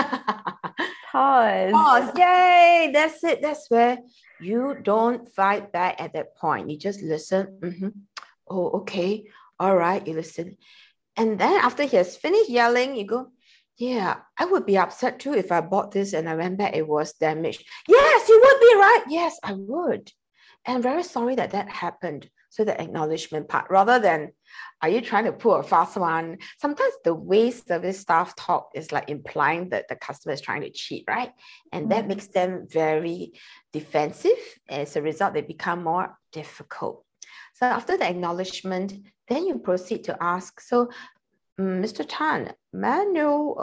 Pause. 1.12 1.72
Pause. 1.72 2.12
Yay. 2.18 2.92
That's 2.94 3.24
it. 3.24 3.42
That's 3.42 3.70
where 3.70 3.98
you 4.40 4.78
don't 4.84 5.28
fight 5.30 5.72
back 5.72 6.00
at 6.00 6.14
that 6.14 6.36
point. 6.36 6.70
You 6.70 6.78
just 6.78 7.02
listen. 7.02 7.60
Mm-hmm. 7.62 7.90
Oh, 8.48 8.70
okay. 8.82 9.26
All 9.60 9.76
right. 9.76 10.06
You 10.06 10.14
listen. 10.14 10.58
And 11.18 11.40
then 11.40 11.60
after 11.62 11.84
he 11.84 11.98
has 11.98 12.16
finished 12.16 12.50
yelling, 12.50 12.96
you 12.96 13.06
go, 13.06 13.28
yeah, 13.78 14.18
I 14.38 14.46
would 14.46 14.66
be 14.66 14.78
upset 14.78 15.20
too 15.20 15.34
if 15.34 15.52
I 15.52 15.62
bought 15.62 15.92
this 15.92 16.14
and 16.14 16.30
I 16.30 16.36
went 16.36 16.58
back, 16.58 16.76
it 16.76 16.88
was 16.88 17.14
damaged. 17.14 17.64
Yes, 17.88 18.30
you 18.30 18.40
would 18.44 18.60
be 18.60 18.76
right. 18.76 19.04
Yes, 19.10 19.40
I 19.44 19.54
would. 19.54 20.12
And 20.66 20.84
very 20.84 21.04
sorry 21.04 21.36
that 21.36 21.52
that 21.52 21.70
happened. 21.70 22.30
So 22.50 22.64
the 22.64 22.80
acknowledgement 22.82 23.48
part, 23.48 23.70
rather 23.70 24.00
than 24.00 24.32
are 24.82 24.90
you 24.90 25.02
trying 25.02 25.26
to 25.26 25.34
pull 25.34 25.56
a 25.56 25.64
fast 25.64 25.98
one? 25.98 26.38
Sometimes 26.58 26.94
the 27.04 27.14
way 27.14 27.52
service 27.52 28.00
staff 28.00 28.36
talk 28.36 28.72
is 28.74 28.92
like 28.92 29.10
implying 29.10 29.70
that 29.70 29.88
the 29.88 29.96
customer 29.96 30.34
is 30.34 30.42
trying 30.42 30.62
to 30.62 30.72
cheat, 30.72 31.06
right? 31.08 31.32
And 31.72 31.92
that 31.92 32.00
mm-hmm. 32.00 32.08
makes 32.10 32.28
them 32.28 32.68
very 32.70 33.34
defensive. 33.72 34.40
As 34.68 34.96
a 34.96 35.02
result, 35.02 35.34
they 35.34 35.42
become 35.42 35.84
more 35.84 36.18
difficult. 36.32 37.06
So 37.54 37.66
after 37.66 37.98
the 37.98 38.10
acknowledgement, 38.10 38.94
then 39.28 39.46
you 39.46 39.60
proceed 39.60 40.06
to 40.06 40.18
ask, 40.22 40.62
so 40.62 40.90
Mr. 41.60 42.06
Tan, 42.08 42.54
may 42.72 42.88
I 42.88 43.04
know 43.04 43.54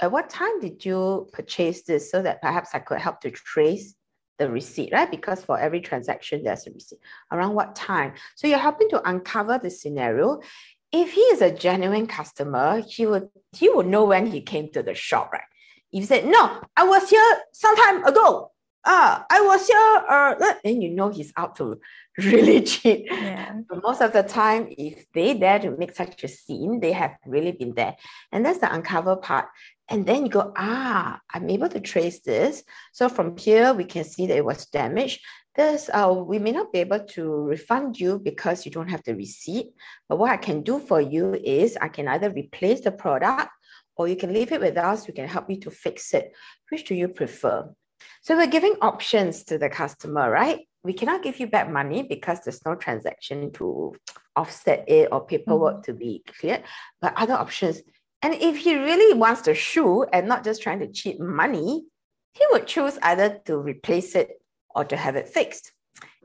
uh, 0.00 0.04
at 0.04 0.10
what 0.10 0.28
time 0.28 0.60
did 0.60 0.84
you 0.84 1.28
purchase 1.32 1.82
this 1.82 2.10
so 2.10 2.22
that 2.22 2.42
perhaps 2.42 2.70
I 2.74 2.80
could 2.80 2.98
help 2.98 3.20
to 3.20 3.30
trace 3.30 3.94
the 4.40 4.50
receipt, 4.50 4.92
right? 4.92 5.08
Because 5.08 5.44
for 5.44 5.60
every 5.60 5.80
transaction, 5.80 6.42
there's 6.42 6.66
a 6.66 6.72
receipt. 6.72 6.98
Around 7.30 7.54
what 7.54 7.76
time? 7.76 8.14
So 8.34 8.48
you're 8.48 8.58
helping 8.58 8.88
to 8.90 9.08
uncover 9.08 9.58
the 9.58 9.70
scenario. 9.70 10.40
If 10.90 11.12
he 11.12 11.20
is 11.20 11.42
a 11.42 11.52
genuine 11.52 12.08
customer, 12.08 12.82
he 12.84 13.06
would 13.06 13.28
he 13.52 13.68
would 13.68 13.86
know 13.86 14.04
when 14.04 14.26
he 14.26 14.40
came 14.40 14.70
to 14.72 14.82
the 14.82 14.94
shop, 14.94 15.30
right? 15.32 15.42
If 15.92 16.00
you 16.00 16.06
said, 16.06 16.26
no, 16.26 16.60
I 16.76 16.84
was 16.84 17.08
here 17.08 17.30
some 17.52 17.76
time 17.76 18.04
ago. 18.04 18.50
Ah, 18.84 19.26
I 19.30 19.42
was 19.42 19.66
here, 19.66 20.04
uh, 20.08 20.54
then 20.64 20.80
you 20.80 20.88
know 20.88 21.10
he's 21.10 21.34
out 21.36 21.54
to 21.56 21.78
really 22.18 22.62
cheat. 22.62 23.06
Yeah. 23.10 23.60
But 23.68 23.82
most 23.82 24.00
of 24.00 24.14
the 24.14 24.22
time, 24.22 24.68
if 24.70 25.04
they 25.12 25.34
dare 25.34 25.58
to 25.58 25.76
make 25.76 25.94
such 25.94 26.24
a 26.24 26.28
scene, 26.28 26.80
they 26.80 26.92
have 26.92 27.12
really 27.26 27.52
been 27.52 27.74
there. 27.74 27.96
And 28.32 28.44
that's 28.44 28.60
the 28.60 28.72
uncover 28.72 29.16
part. 29.16 29.46
And 29.90 30.06
then 30.06 30.24
you 30.24 30.30
go, 30.30 30.52
ah, 30.56 31.20
I'm 31.34 31.50
able 31.50 31.68
to 31.68 31.80
trace 31.80 32.20
this. 32.20 32.62
So 32.92 33.08
from 33.08 33.36
here, 33.36 33.74
we 33.74 33.84
can 33.84 34.04
see 34.04 34.26
that 34.28 34.36
it 34.36 34.44
was 34.44 34.66
damaged. 34.66 35.20
This, 35.56 35.90
uh, 35.92 36.14
we 36.14 36.38
may 36.38 36.52
not 36.52 36.72
be 36.72 36.78
able 36.78 37.00
to 37.00 37.28
refund 37.42 37.98
you 37.98 38.20
because 38.20 38.64
you 38.64 38.70
don't 38.70 38.88
have 38.88 39.02
the 39.02 39.16
receipt. 39.16 39.66
But 40.08 40.18
what 40.18 40.30
I 40.30 40.36
can 40.36 40.62
do 40.62 40.78
for 40.78 41.00
you 41.00 41.34
is 41.34 41.76
I 41.80 41.88
can 41.88 42.06
either 42.06 42.30
replace 42.30 42.82
the 42.82 42.92
product 42.92 43.50
or 43.96 44.06
you 44.06 44.14
can 44.14 44.32
leave 44.32 44.52
it 44.52 44.60
with 44.60 44.78
us. 44.78 45.08
We 45.08 45.14
can 45.14 45.26
help 45.26 45.50
you 45.50 45.58
to 45.60 45.70
fix 45.70 46.14
it. 46.14 46.32
Which 46.70 46.84
do 46.84 46.94
you 46.94 47.08
prefer? 47.08 47.68
So 48.22 48.36
we're 48.36 48.46
giving 48.46 48.76
options 48.80 49.42
to 49.44 49.58
the 49.58 49.68
customer, 49.68 50.30
right? 50.30 50.60
we 50.82 50.92
cannot 50.92 51.22
give 51.22 51.38
you 51.38 51.46
back 51.46 51.70
money 51.70 52.02
because 52.02 52.40
there's 52.40 52.64
no 52.64 52.74
transaction 52.74 53.52
to 53.52 53.94
offset 54.36 54.84
it 54.88 55.08
or 55.12 55.26
paperwork 55.26 55.76
mm-hmm. 55.76 55.92
to 55.92 55.94
be 55.94 56.22
cleared, 56.26 56.62
but 57.00 57.12
other 57.16 57.34
options. 57.34 57.82
And 58.22 58.34
if 58.34 58.58
he 58.58 58.76
really 58.76 59.14
wants 59.14 59.42
the 59.42 59.54
shoe 59.54 60.04
and 60.12 60.28
not 60.28 60.44
just 60.44 60.62
trying 60.62 60.80
to 60.80 60.92
cheat 60.92 61.18
money, 61.20 61.84
he 62.34 62.44
would 62.50 62.66
choose 62.66 62.98
either 63.02 63.40
to 63.46 63.56
replace 63.56 64.14
it 64.14 64.30
or 64.74 64.84
to 64.84 64.96
have 64.96 65.16
it 65.16 65.28
fixed. 65.28 65.72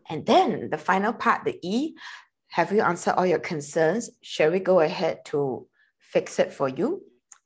And 0.09 0.25
then 0.25 0.69
the 0.69 0.77
final 0.77 1.13
part, 1.13 1.45
the 1.45 1.57
E, 1.63 1.95
have 2.49 2.71
you 2.71 2.81
answered 2.81 3.15
all 3.15 3.25
your 3.25 3.39
concerns? 3.39 4.09
Shall 4.21 4.51
we 4.51 4.59
go 4.59 4.81
ahead 4.81 5.25
to 5.25 5.67
fix 5.99 6.39
it 6.39 6.53
for 6.53 6.69
you? 6.69 7.01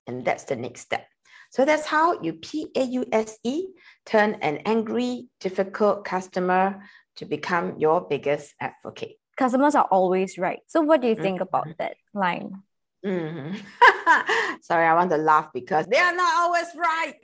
And 0.07 0.25
that's 0.25 0.43
the 0.43 0.55
next 0.55 0.81
step. 0.81 1.05
So 1.51 1.65
that's 1.65 1.85
how 1.85 2.21
you 2.21 2.33
P 2.33 2.67
A 2.75 2.83
U 2.83 3.05
S 3.11 3.37
E 3.43 3.67
turn 4.05 4.35
an 4.41 4.57
angry, 4.65 5.29
difficult 5.39 6.05
customer 6.05 6.83
to 7.15 7.25
become 7.25 7.79
your 7.79 8.01
biggest 8.01 8.53
advocate. 8.59 9.17
Customers 9.35 9.73
are 9.73 9.87
always 9.89 10.37
right. 10.37 10.59
So 10.67 10.81
what 10.81 11.01
do 11.01 11.07
you 11.07 11.15
think 11.15 11.37
mm-hmm. 11.37 11.43
about 11.43 11.67
that 11.79 11.95
line? 12.13 12.61
Mm-hmm. 13.05 13.55
Sorry, 14.61 14.85
I 14.85 14.93
want 14.93 15.11
to 15.11 15.17
laugh 15.17 15.49
because 15.53 15.85
they 15.87 15.97
are 15.97 16.13
not 16.13 16.33
always 16.35 16.67
right. 16.75 17.15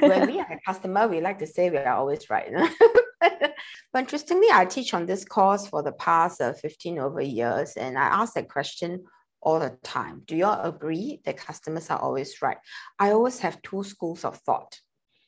when 0.00 0.26
we 0.30 0.38
are 0.38 0.52
a 0.52 0.60
customer, 0.64 1.08
we 1.08 1.20
like 1.20 1.38
to 1.40 1.46
say 1.46 1.70
we 1.70 1.78
are 1.78 1.96
always 1.96 2.30
right. 2.30 2.48
but 3.20 3.54
interestingly, 3.94 4.48
I 4.52 4.64
teach 4.64 4.94
on 4.94 5.06
this 5.06 5.24
course 5.24 5.66
for 5.66 5.82
the 5.82 5.92
past 5.92 6.40
uh, 6.40 6.52
15 6.52 6.98
over 6.98 7.20
years, 7.20 7.72
and 7.76 7.98
I 7.98 8.04
ask 8.04 8.34
that 8.34 8.48
question 8.48 9.04
all 9.40 9.58
the 9.58 9.76
time. 9.82 10.22
Do 10.26 10.36
you 10.36 10.44
all 10.44 10.62
agree 10.62 11.20
that 11.24 11.36
customers 11.36 11.90
are 11.90 11.98
always 11.98 12.40
right? 12.40 12.58
I 12.98 13.10
always 13.10 13.40
have 13.40 13.62
two 13.62 13.84
schools 13.84 14.24
of 14.24 14.36
thought. 14.38 14.78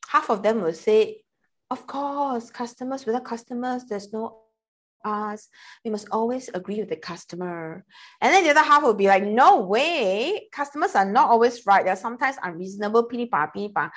Half 0.08 0.30
of 0.30 0.42
them 0.42 0.62
will 0.62 0.72
say, 0.72 1.22
of 1.70 1.86
course, 1.86 2.50
customers 2.50 3.04
without 3.04 3.24
customers, 3.24 3.84
there's 3.84 4.12
no 4.12 4.47
us. 5.04 5.48
We 5.84 5.90
must 5.90 6.08
always 6.10 6.48
agree 6.52 6.80
with 6.80 6.88
the 6.88 6.96
customer. 6.96 7.84
And 8.20 8.32
then 8.32 8.44
the 8.44 8.50
other 8.50 8.62
half 8.62 8.82
will 8.82 8.94
be 8.94 9.06
like, 9.06 9.24
no 9.24 9.60
way. 9.60 10.48
Customers 10.52 10.94
are 10.94 11.04
not 11.04 11.30
always 11.30 11.66
right. 11.66 11.84
They're 11.84 11.96
sometimes 11.96 12.36
unreasonable. 12.42 13.08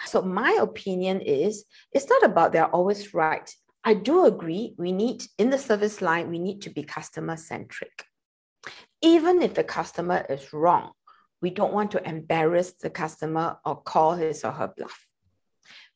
So 0.05 0.21
my 0.21 0.57
opinion 0.61 1.21
is 1.21 1.65
it's 1.91 2.09
not 2.09 2.23
about 2.23 2.51
they're 2.51 2.67
always 2.67 3.13
right. 3.13 3.49
I 3.83 3.95
do 3.95 4.25
agree. 4.25 4.75
We 4.77 4.91
need 4.91 5.23
in 5.37 5.49
the 5.49 5.57
service 5.57 6.01
line, 6.01 6.29
we 6.29 6.39
need 6.39 6.61
to 6.63 6.69
be 6.69 6.83
customer 6.83 7.37
centric. 7.37 8.05
Even 9.01 9.41
if 9.41 9.55
the 9.55 9.63
customer 9.63 10.25
is 10.29 10.53
wrong, 10.53 10.91
we 11.41 11.49
don't 11.49 11.73
want 11.73 11.91
to 11.91 12.07
embarrass 12.07 12.73
the 12.73 12.91
customer 12.91 13.57
or 13.65 13.81
call 13.81 14.13
his 14.13 14.43
or 14.43 14.51
her 14.51 14.71
bluff. 14.75 15.07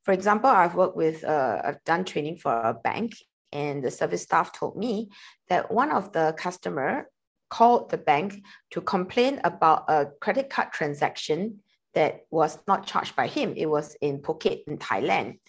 For 0.04 0.12
example, 0.12 0.50
I've 0.50 0.76
worked 0.76 0.96
with, 0.96 1.24
uh, 1.24 1.62
I've 1.64 1.84
done 1.84 2.06
training 2.06 2.38
for 2.38 2.52
a 2.52 2.74
bank 2.74 3.14
and 3.56 3.82
the 3.82 3.90
service 3.90 4.24
staff 4.24 4.52
told 4.52 4.76
me 4.76 5.10
that 5.48 5.72
one 5.72 5.90
of 5.90 6.12
the 6.12 6.36
customer 6.38 7.10
called 7.50 7.90
the 7.90 7.98
bank 7.98 8.44
to 8.72 8.82
complain 8.82 9.40
about 9.46 9.86
a 9.88 10.08
credit 10.20 10.50
card 10.50 10.74
transaction 10.74 11.60
that 11.94 12.26
was 12.30 12.60
not 12.68 12.86
charged 12.86 13.16
by 13.16 13.28
him. 13.28 13.54
It 13.56 13.68
was 13.68 13.96
in 14.02 14.20
Phuket 14.20 14.64
in 14.68 14.78
Thailand. 14.78 15.40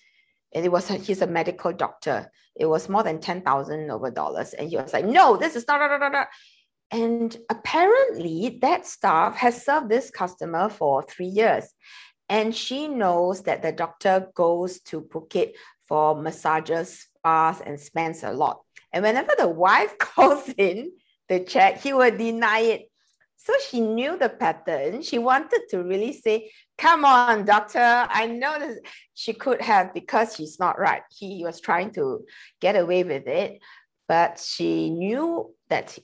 And 0.55 0.65
it 0.65 0.71
was 0.71 0.87
he's 0.89 1.21
a 1.21 1.27
medical 1.27 1.73
doctor. 1.73 2.31
It 2.55 2.67
was 2.67 2.89
more 2.89 3.03
than 3.03 3.21
10,000 3.21 3.91
over 3.91 4.13
dollars. 4.13 4.55
And 4.55 4.71
he 4.71 4.77
was 4.77 4.93
like, 4.93 5.05
no, 5.05 5.37
this 5.37 5.57
is 5.57 5.67
not. 5.67 6.29
And 6.93 7.37
apparently 7.51 8.59
that 8.63 8.87
staff 8.87 9.35
has 9.35 9.65
served 9.65 9.89
this 9.89 10.11
customer 10.11 10.69
for 10.69 11.03
three 11.03 11.27
years. 11.27 11.65
And 12.29 12.55
she 12.55 12.87
knows 12.87 13.43
that 13.43 13.63
the 13.63 13.73
doctor 13.73 14.29
goes 14.35 14.81
to 14.83 15.01
Phuket 15.01 15.55
for 15.89 16.21
massages, 16.21 17.09
and 17.26 17.78
spends 17.78 18.23
a 18.23 18.33
lot. 18.33 18.61
And 18.92 19.02
whenever 19.02 19.33
the 19.37 19.49
wife 19.49 19.99
calls 19.99 20.49
in 20.56 20.92
the 21.28 21.40
check, 21.40 21.80
he 21.80 21.92
will 21.92 22.16
deny 22.16 22.61
it. 22.61 22.90
So 23.37 23.52
she 23.68 23.80
knew 23.80 24.16
the 24.16 24.28
pattern. 24.28 25.02
She 25.02 25.18
wanted 25.18 25.62
to 25.71 25.83
really 25.83 26.12
say, 26.12 26.50
Come 26.78 27.04
on, 27.04 27.45
doctor. 27.45 27.78
I 27.78 28.26
know 28.26 28.59
that 28.59 28.78
she 29.14 29.33
could 29.33 29.61
have 29.61 29.95
because 29.95 30.35
she's 30.35 30.59
not 30.59 30.78
right. 30.78 31.02
He 31.16 31.45
was 31.45 31.61
trying 31.61 31.92
to 31.92 32.25
get 32.61 32.76
away 32.76 33.04
with 33.04 33.26
it, 33.26 33.61
but 34.09 34.40
she 34.40 34.90
knew 34.90 35.54
that 35.68 35.97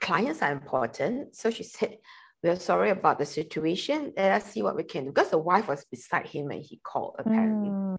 clients 0.00 0.42
are 0.42 0.52
important. 0.52 1.36
So 1.36 1.50
she 1.50 1.62
said, 1.62 1.98
We're 2.42 2.56
sorry 2.56 2.90
about 2.90 3.18
the 3.18 3.26
situation. 3.26 4.12
Let 4.16 4.42
us 4.42 4.50
see 4.50 4.62
what 4.62 4.76
we 4.76 4.82
can 4.82 5.04
do. 5.04 5.10
Because 5.12 5.30
the 5.30 5.38
wife 5.38 5.68
was 5.68 5.84
beside 5.84 6.26
him 6.26 6.46
when 6.46 6.60
he 6.60 6.80
called, 6.82 7.16
apparently. 7.18 7.70
Mm. 7.70 7.96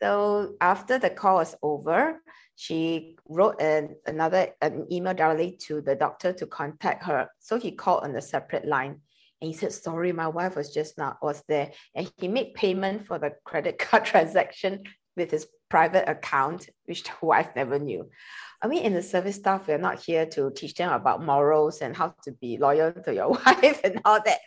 So 0.00 0.54
after 0.60 0.98
the 0.98 1.10
call 1.10 1.36
was 1.36 1.54
over, 1.62 2.20
she 2.56 3.16
wrote 3.28 3.60
an, 3.60 3.96
another 4.06 4.48
an 4.60 4.86
email 4.90 5.14
directly 5.14 5.56
to 5.66 5.80
the 5.80 5.94
doctor 5.94 6.32
to 6.32 6.46
contact 6.46 7.04
her. 7.04 7.28
So 7.38 7.58
he 7.58 7.72
called 7.72 8.04
on 8.04 8.16
a 8.16 8.22
separate 8.22 8.66
line 8.66 9.00
and 9.40 9.50
he 9.50 9.52
said, 9.52 9.72
sorry, 9.72 10.12
my 10.12 10.28
wife 10.28 10.56
was 10.56 10.74
just 10.74 10.98
not 10.98 11.18
was 11.22 11.42
there. 11.48 11.70
And 11.94 12.10
he 12.18 12.28
made 12.28 12.54
payment 12.54 13.06
for 13.06 13.18
the 13.18 13.32
credit 13.44 13.78
card 13.78 14.04
transaction 14.04 14.82
with 15.16 15.30
his 15.30 15.46
private 15.68 16.08
account, 16.08 16.68
which 16.86 17.04
the 17.04 17.12
wife 17.22 17.50
never 17.54 17.78
knew. 17.78 18.08
I 18.60 18.66
mean, 18.66 18.82
in 18.82 18.94
the 18.94 19.02
service 19.02 19.36
staff, 19.36 19.68
we're 19.68 19.78
not 19.78 20.02
here 20.02 20.26
to 20.26 20.50
teach 20.50 20.74
them 20.74 20.92
about 20.92 21.24
morals 21.24 21.80
and 21.80 21.96
how 21.96 22.14
to 22.24 22.32
be 22.32 22.58
loyal 22.58 22.92
to 22.92 23.14
your 23.14 23.28
wife 23.46 23.80
and 23.84 24.00
all 24.04 24.20
that. 24.24 24.38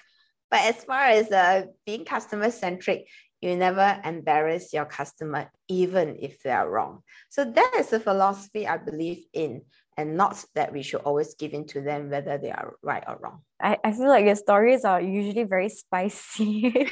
But 0.49 0.61
as 0.63 0.83
far 0.83 1.03
as 1.03 1.31
uh, 1.31 1.67
being 1.85 2.03
customer 2.03 2.51
centric, 2.51 3.07
you 3.41 3.55
never 3.55 3.99
embarrass 4.05 4.71
your 4.71 4.85
customer, 4.85 5.51
even 5.67 6.17
if 6.19 6.41
they 6.43 6.51
are 6.51 6.69
wrong. 6.69 7.01
So 7.29 7.43
that 7.43 7.73
is 7.79 7.91
a 7.91 7.99
philosophy 7.99 8.67
I 8.67 8.77
believe 8.77 9.25
in, 9.33 9.63
and 9.97 10.15
not 10.15 10.43
that 10.53 10.71
we 10.71 10.83
should 10.83 11.01
always 11.01 11.33
give 11.33 11.53
in 11.53 11.65
to 11.67 11.81
them 11.81 12.11
whether 12.11 12.37
they 12.37 12.51
are 12.51 12.75
right 12.83 13.03
or 13.07 13.17
wrong. 13.19 13.41
I, 13.59 13.77
I 13.83 13.91
feel 13.93 14.07
like 14.07 14.25
your 14.25 14.35
stories 14.35 14.85
are 14.85 15.01
usually 15.01 15.43
very 15.43 15.69
spicy. 15.69 16.71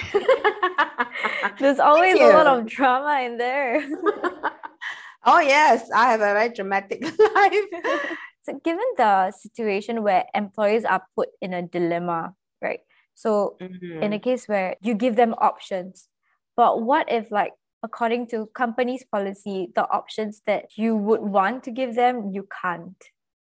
There's 1.59 1.79
always 1.79 2.19
a 2.19 2.29
lot 2.29 2.47
of 2.47 2.65
drama 2.65 3.21
in 3.21 3.37
there. 3.37 3.87
oh, 5.25 5.39
yes, 5.39 5.89
I 5.93 6.11
have 6.11 6.21
a 6.21 6.33
very 6.33 6.49
dramatic 6.49 7.03
life. 7.35 7.53
so, 8.41 8.59
given 8.63 8.85
the 8.97 9.31
situation 9.31 10.01
where 10.01 10.25
employees 10.33 10.83
are 10.83 11.03
put 11.15 11.29
in 11.41 11.53
a 11.53 11.61
dilemma, 11.61 12.33
right? 12.61 12.79
So, 13.13 13.57
mm-hmm. 13.61 14.01
in 14.01 14.13
a 14.13 14.19
case 14.19 14.47
where 14.47 14.75
you 14.81 14.95
give 14.95 15.15
them 15.15 15.35
options, 15.37 16.07
but 16.59 16.81
what 16.81 17.09
if, 17.09 17.31
like, 17.31 17.53
according 17.83 18.27
to 18.27 18.47
company's 18.47 19.05
policy, 19.05 19.71
the 19.75 19.89
options 19.89 20.41
that 20.45 20.65
you 20.75 20.93
would 20.93 21.21
want 21.21 21.63
to 21.63 21.71
give 21.71 21.95
them, 21.95 22.31
you 22.33 22.49
can't? 22.61 23.01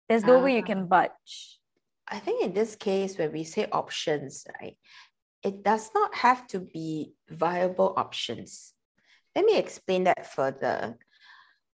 There's 0.08 0.24
no 0.24 0.40
uh, 0.40 0.44
way 0.44 0.56
you 0.56 0.64
can 0.64 0.84
ah. 0.84 0.94
budge. 0.96 1.60
I 2.08 2.20
think 2.20 2.42
in 2.42 2.54
this 2.54 2.78
case, 2.78 3.18
when 3.18 3.34
we 3.34 3.44
say 3.44 3.68
options, 3.70 4.46
right, 4.62 4.78
it 5.44 5.62
does 5.62 5.90
not 5.94 6.16
have 6.16 6.48
to 6.56 6.62
be 6.62 7.12
viable 7.30 7.94
options. 7.98 8.72
Let 9.36 9.44
me 9.44 9.58
explain 9.58 10.06
that 10.06 10.32
further. 10.32 10.98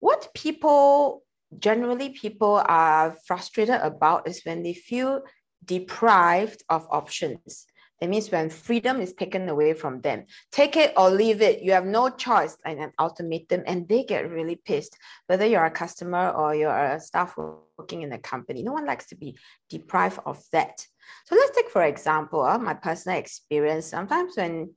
What 0.02 0.30
people 0.36 1.24
generally 1.58 2.10
people 2.10 2.62
are 2.63 3.17
frustrated 3.26 3.82
about 3.82 4.28
is 4.28 4.46
when 4.46 4.62
they 4.62 4.76
feel 4.76 5.24
deprived 5.65 6.62
of 6.69 6.86
options. 6.91 7.65
That 8.04 8.10
means 8.10 8.30
when 8.30 8.50
freedom 8.50 9.00
is 9.00 9.13
taken 9.13 9.48
away 9.48 9.74
from 9.74 10.02
them, 10.02 10.26
take 10.52 10.76
it 10.76 10.92
or 10.98 11.10
leave 11.10 11.42
it. 11.42 11.62
You 11.62 11.72
have 11.72 11.86
no 11.86 12.10
choice, 12.10 12.58
like 12.66 12.78
an 12.78 12.92
ultimatum, 13.00 13.63
and 13.66 13.88
they 13.88 14.04
get 14.04 14.30
really 14.30 14.58
pissed. 14.58 14.98
Whether 15.28 15.46
you're 15.46 15.63
a 15.63 15.72
customer 15.72 16.32
or 16.32 16.54
you're 16.54 16.70
a 16.70 17.00
staff 17.00 17.38
working 17.38 18.02
in 18.02 18.12
a 18.12 18.20
company, 18.20 18.62
no 18.62 18.74
one 18.74 18.86
likes 18.86 19.06
to 19.08 19.16
be 19.16 19.38
deprived 19.70 20.20
of 20.26 20.44
that. 20.52 20.86
So 21.28 21.36
let's 21.36 21.56
take, 21.56 21.70
for 21.70 21.84
example, 21.84 22.42
uh, 22.42 22.58
my 22.58 22.74
personal 22.74 23.18
experience. 23.18 23.86
Sometimes 23.86 24.36
when, 24.36 24.74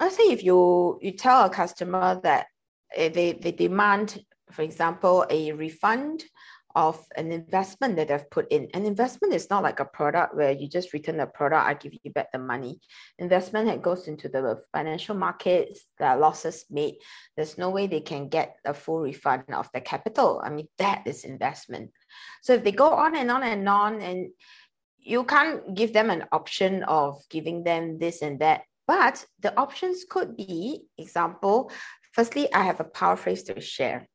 let's 0.00 0.16
say, 0.16 0.24
if 0.24 0.42
you 0.42 0.98
you 1.00 1.12
tell 1.12 1.44
a 1.44 1.50
customer 1.50 2.20
that 2.24 2.48
eh, 2.92 3.08
they 3.08 3.34
they 3.34 3.52
demand, 3.52 4.18
for 4.50 4.62
example, 4.62 5.24
a 5.30 5.52
refund 5.52 6.24
of 6.78 7.04
an 7.16 7.32
investment 7.32 7.96
that 7.96 8.06
they've 8.06 8.30
put 8.30 8.46
in. 8.52 8.68
An 8.72 8.86
investment 8.86 9.34
is 9.34 9.50
not 9.50 9.64
like 9.64 9.80
a 9.80 9.84
product 9.84 10.36
where 10.36 10.52
you 10.52 10.68
just 10.68 10.92
return 10.92 11.16
the 11.16 11.26
product, 11.26 11.66
I 11.66 11.74
give 11.74 11.92
you 12.04 12.12
back 12.12 12.30
the 12.30 12.38
money. 12.38 12.78
Investment 13.18 13.66
that 13.66 13.82
goes 13.82 14.06
into 14.06 14.28
the 14.28 14.62
financial 14.72 15.16
markets, 15.16 15.86
there 15.98 16.10
are 16.10 16.16
losses 16.16 16.66
made. 16.70 16.94
There's 17.36 17.58
no 17.58 17.70
way 17.70 17.88
they 17.88 18.00
can 18.00 18.28
get 18.28 18.54
a 18.64 18.72
full 18.72 19.00
refund 19.00 19.42
of 19.52 19.68
the 19.74 19.80
capital. 19.80 20.40
I 20.44 20.50
mean, 20.50 20.68
that 20.78 21.02
is 21.04 21.24
investment. 21.24 21.90
So 22.42 22.52
if 22.54 22.62
they 22.62 22.70
go 22.70 22.90
on 22.90 23.16
and 23.16 23.28
on 23.28 23.42
and 23.42 23.68
on, 23.68 24.00
and 24.00 24.28
you 25.00 25.24
can't 25.24 25.74
give 25.74 25.92
them 25.92 26.10
an 26.10 26.26
option 26.30 26.84
of 26.84 27.20
giving 27.28 27.64
them 27.64 27.98
this 27.98 28.22
and 28.22 28.38
that, 28.38 28.62
but 28.86 29.26
the 29.40 29.52
options 29.58 30.04
could 30.08 30.36
be, 30.36 30.82
example, 30.96 31.72
firstly, 32.12 32.54
I 32.54 32.62
have 32.62 32.78
a 32.78 32.84
power 32.84 33.16
phrase 33.16 33.42
to 33.44 33.60
share. 33.60 34.06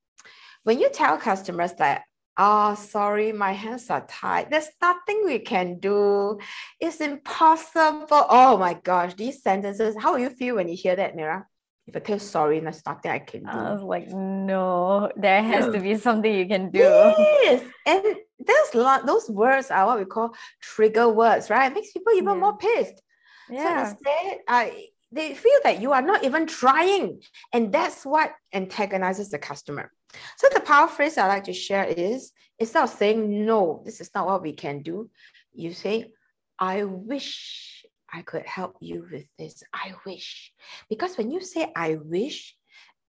When 0.63 0.79
you 0.79 0.89
tell 0.89 1.17
customers 1.17 1.73
that 1.73 2.03
Oh, 2.37 2.73
sorry, 2.75 3.31
my 3.31 3.51
hands 3.51 3.89
are 3.89 4.05
tied. 4.07 4.49
There's 4.49 4.69
nothing 4.81 5.21
we 5.25 5.39
can 5.39 5.79
do. 5.79 6.39
It's 6.79 6.99
impossible. 6.99 8.25
Oh 8.29 8.57
my 8.57 8.73
gosh, 8.73 9.13
these 9.13 9.43
sentences. 9.43 9.95
How 9.99 10.15
you 10.15 10.29
feel 10.29 10.55
when 10.55 10.67
you 10.67 10.75
hear 10.75 10.95
that, 10.95 11.15
Mira? 11.15 11.45
If 11.85 11.95
I 11.95 11.99
tell 11.99 12.17
sorry, 12.17 12.59
there's 12.59 12.81
nothing 12.85 13.11
I 13.11 13.19
can 13.19 13.43
do. 13.43 13.49
I 13.49 13.73
was 13.73 13.83
like, 13.83 14.07
no, 14.07 15.11
there 15.17 15.43
has 15.43 15.65
to 15.65 15.79
be 15.79 15.95
something 15.95 16.33
you 16.33 16.47
can 16.47 16.71
do. 16.71 16.79
Yes. 16.79 17.61
And 17.85 18.15
there's 18.39 18.73
lot, 18.73 19.05
those 19.05 19.29
words 19.29 19.69
are 19.69 19.85
what 19.85 19.99
we 19.99 20.05
call 20.05 20.33
trigger 20.61 21.09
words, 21.09 21.49
right? 21.49 21.69
It 21.69 21.75
makes 21.75 21.91
people 21.91 22.13
even 22.13 22.35
yeah. 22.35 22.39
more 22.39 22.57
pissed. 22.57 23.01
Yeah. 23.49 23.83
So 23.83 23.89
instead, 23.91 24.37
I 24.47 24.87
they 25.13 25.33
feel 25.33 25.59
that 25.63 25.81
you 25.81 25.93
are 25.93 26.01
not 26.01 26.23
even 26.23 26.47
trying. 26.47 27.21
And 27.53 27.71
that's 27.71 28.05
what 28.05 28.33
antagonizes 28.53 29.29
the 29.29 29.39
customer. 29.39 29.91
So 30.37 30.47
the 30.53 30.61
power 30.61 30.87
phrase 30.87 31.17
I 31.17 31.27
like 31.27 31.45
to 31.45 31.53
share 31.53 31.85
is 31.85 32.31
instead 32.59 32.83
of 32.83 32.89
saying, 32.89 33.45
no, 33.45 33.81
this 33.85 34.01
is 34.01 34.11
not 34.13 34.25
what 34.25 34.41
we 34.41 34.53
can 34.53 34.81
do, 34.81 35.09
you 35.53 35.73
say, 35.73 36.11
I 36.59 36.83
wish 36.83 37.85
I 38.11 38.21
could 38.21 38.45
help 38.45 38.77
you 38.79 39.07
with 39.11 39.25
this. 39.37 39.63
I 39.73 39.93
wish. 40.05 40.51
Because 40.89 41.17
when 41.17 41.31
you 41.31 41.41
say 41.41 41.71
I 41.75 41.95
wish, 41.95 42.55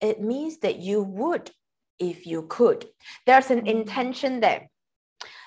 it 0.01 0.21
means 0.21 0.59
that 0.59 0.79
you 0.79 1.03
would 1.03 1.51
if 1.99 2.27
you 2.27 2.47
could. 2.49 2.87
There's 3.27 3.51
an 3.51 3.67
intention 3.67 4.41
there. 4.41 4.69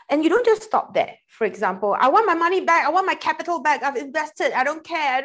And 0.09 0.23
you 0.23 0.29
don't 0.29 0.45
just 0.45 0.63
stop 0.63 0.93
there. 0.93 1.15
For 1.27 1.45
example, 1.45 1.95
I 1.99 2.09
want 2.09 2.27
my 2.27 2.35
money 2.35 2.61
back. 2.61 2.85
I 2.85 2.91
want 2.91 3.07
my 3.07 3.15
capital 3.15 3.61
back. 3.61 3.81
I've 3.81 3.95
invested. 3.95 4.51
I 4.53 4.63
don't 4.63 4.83
care. 4.83 5.23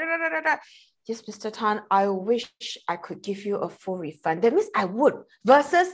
Yes, 1.11 1.23
Mr. 1.23 1.53
Tan, 1.53 1.83
I 1.91 2.07
wish 2.07 2.47
I 2.87 2.95
could 2.95 3.21
give 3.21 3.45
you 3.45 3.57
a 3.57 3.69
full 3.69 3.99
refund. 3.99 4.43
That 4.43 4.55
means 4.55 4.71
I 4.77 4.85
would. 4.85 5.15
Versus, 5.45 5.89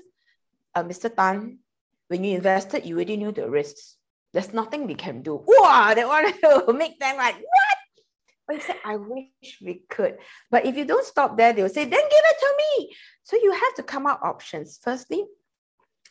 uh, 0.75 0.85
Mr. 0.85 1.09
Tan, 1.09 1.61
when 2.09 2.23
you 2.23 2.37
invested, 2.37 2.85
you 2.85 2.97
already 2.97 3.17
knew 3.17 3.33
the 3.33 3.49
risks. 3.49 3.97
There's 4.35 4.53
nothing 4.53 4.87
we 4.87 4.95
can 4.95 5.23
do. 5.23 5.43
Wow, 5.47 5.95
they 5.95 6.05
want 6.05 6.39
to 6.43 6.71
make 6.75 7.01
them 7.01 7.17
like, 7.17 7.37
what? 7.37 7.79
But 8.47 8.57
you 8.57 8.61
said, 8.61 8.77
I 8.85 8.97
wish 8.97 9.59
we 9.65 9.85
could. 9.89 10.19
But 10.51 10.67
if 10.67 10.77
you 10.77 10.85
don't 10.85 11.07
stop 11.07 11.39
there, 11.39 11.55
they'll 11.55 11.71
say, 11.71 11.87
then 11.87 12.11
give 12.15 12.25
it 12.33 12.39
to 12.39 12.55
me. 12.61 12.95
So 13.23 13.37
you 13.37 13.53
have 13.53 13.75
to 13.77 13.83
come 13.85 14.05
up 14.05 14.21
options. 14.23 14.79
Firstly, 14.83 15.25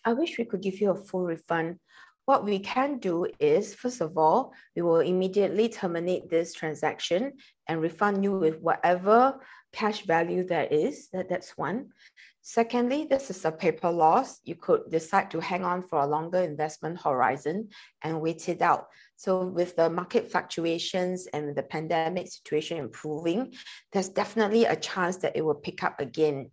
I 0.04 0.13
wish 0.13 0.39
we 0.39 0.46
could 0.46 0.63
give 0.63 0.82
you 0.82 0.89
a 0.89 0.96
full 0.96 1.26
refund. 1.26 1.78
What 2.25 2.43
we 2.43 2.59
can 2.59 2.97
do 2.97 3.27
is, 3.39 3.75
first 3.75 4.01
of 4.01 4.17
all, 4.17 4.53
we 4.75 4.81
will 4.81 5.01
immediately 5.01 5.69
terminate 5.69 6.29
this 6.29 6.53
transaction 6.53 7.33
and 7.67 7.81
refund 7.81 8.23
you 8.23 8.38
with 8.38 8.59
whatever 8.61 9.39
cash 9.73 10.05
value 10.05 10.43
there 10.43 10.67
is. 10.71 11.09
That, 11.13 11.29
that's 11.29 11.57
one. 11.57 11.89
Secondly, 12.41 13.07
this 13.09 13.29
is 13.29 13.43
a 13.43 13.51
paper 13.51 13.89
loss. 13.89 14.39
You 14.43 14.55
could 14.55 14.89
decide 14.89 15.31
to 15.31 15.39
hang 15.39 15.63
on 15.63 15.81
for 15.81 15.99
a 15.99 16.07
longer 16.07 16.39
investment 16.39 17.01
horizon 17.01 17.69
and 18.03 18.21
wait 18.21 18.47
it 18.49 18.61
out. 18.61 18.88
So 19.15 19.45
with 19.45 19.75
the 19.75 19.89
market 19.89 20.31
fluctuations 20.31 21.27
and 21.27 21.55
the 21.55 21.63
pandemic 21.63 22.27
situation 22.27 22.77
improving, 22.77 23.53
there's 23.91 24.09
definitely 24.09 24.65
a 24.65 24.75
chance 24.75 25.17
that 25.17 25.35
it 25.35 25.43
will 25.43 25.55
pick 25.55 25.83
up 25.83 25.99
again. 25.99 26.51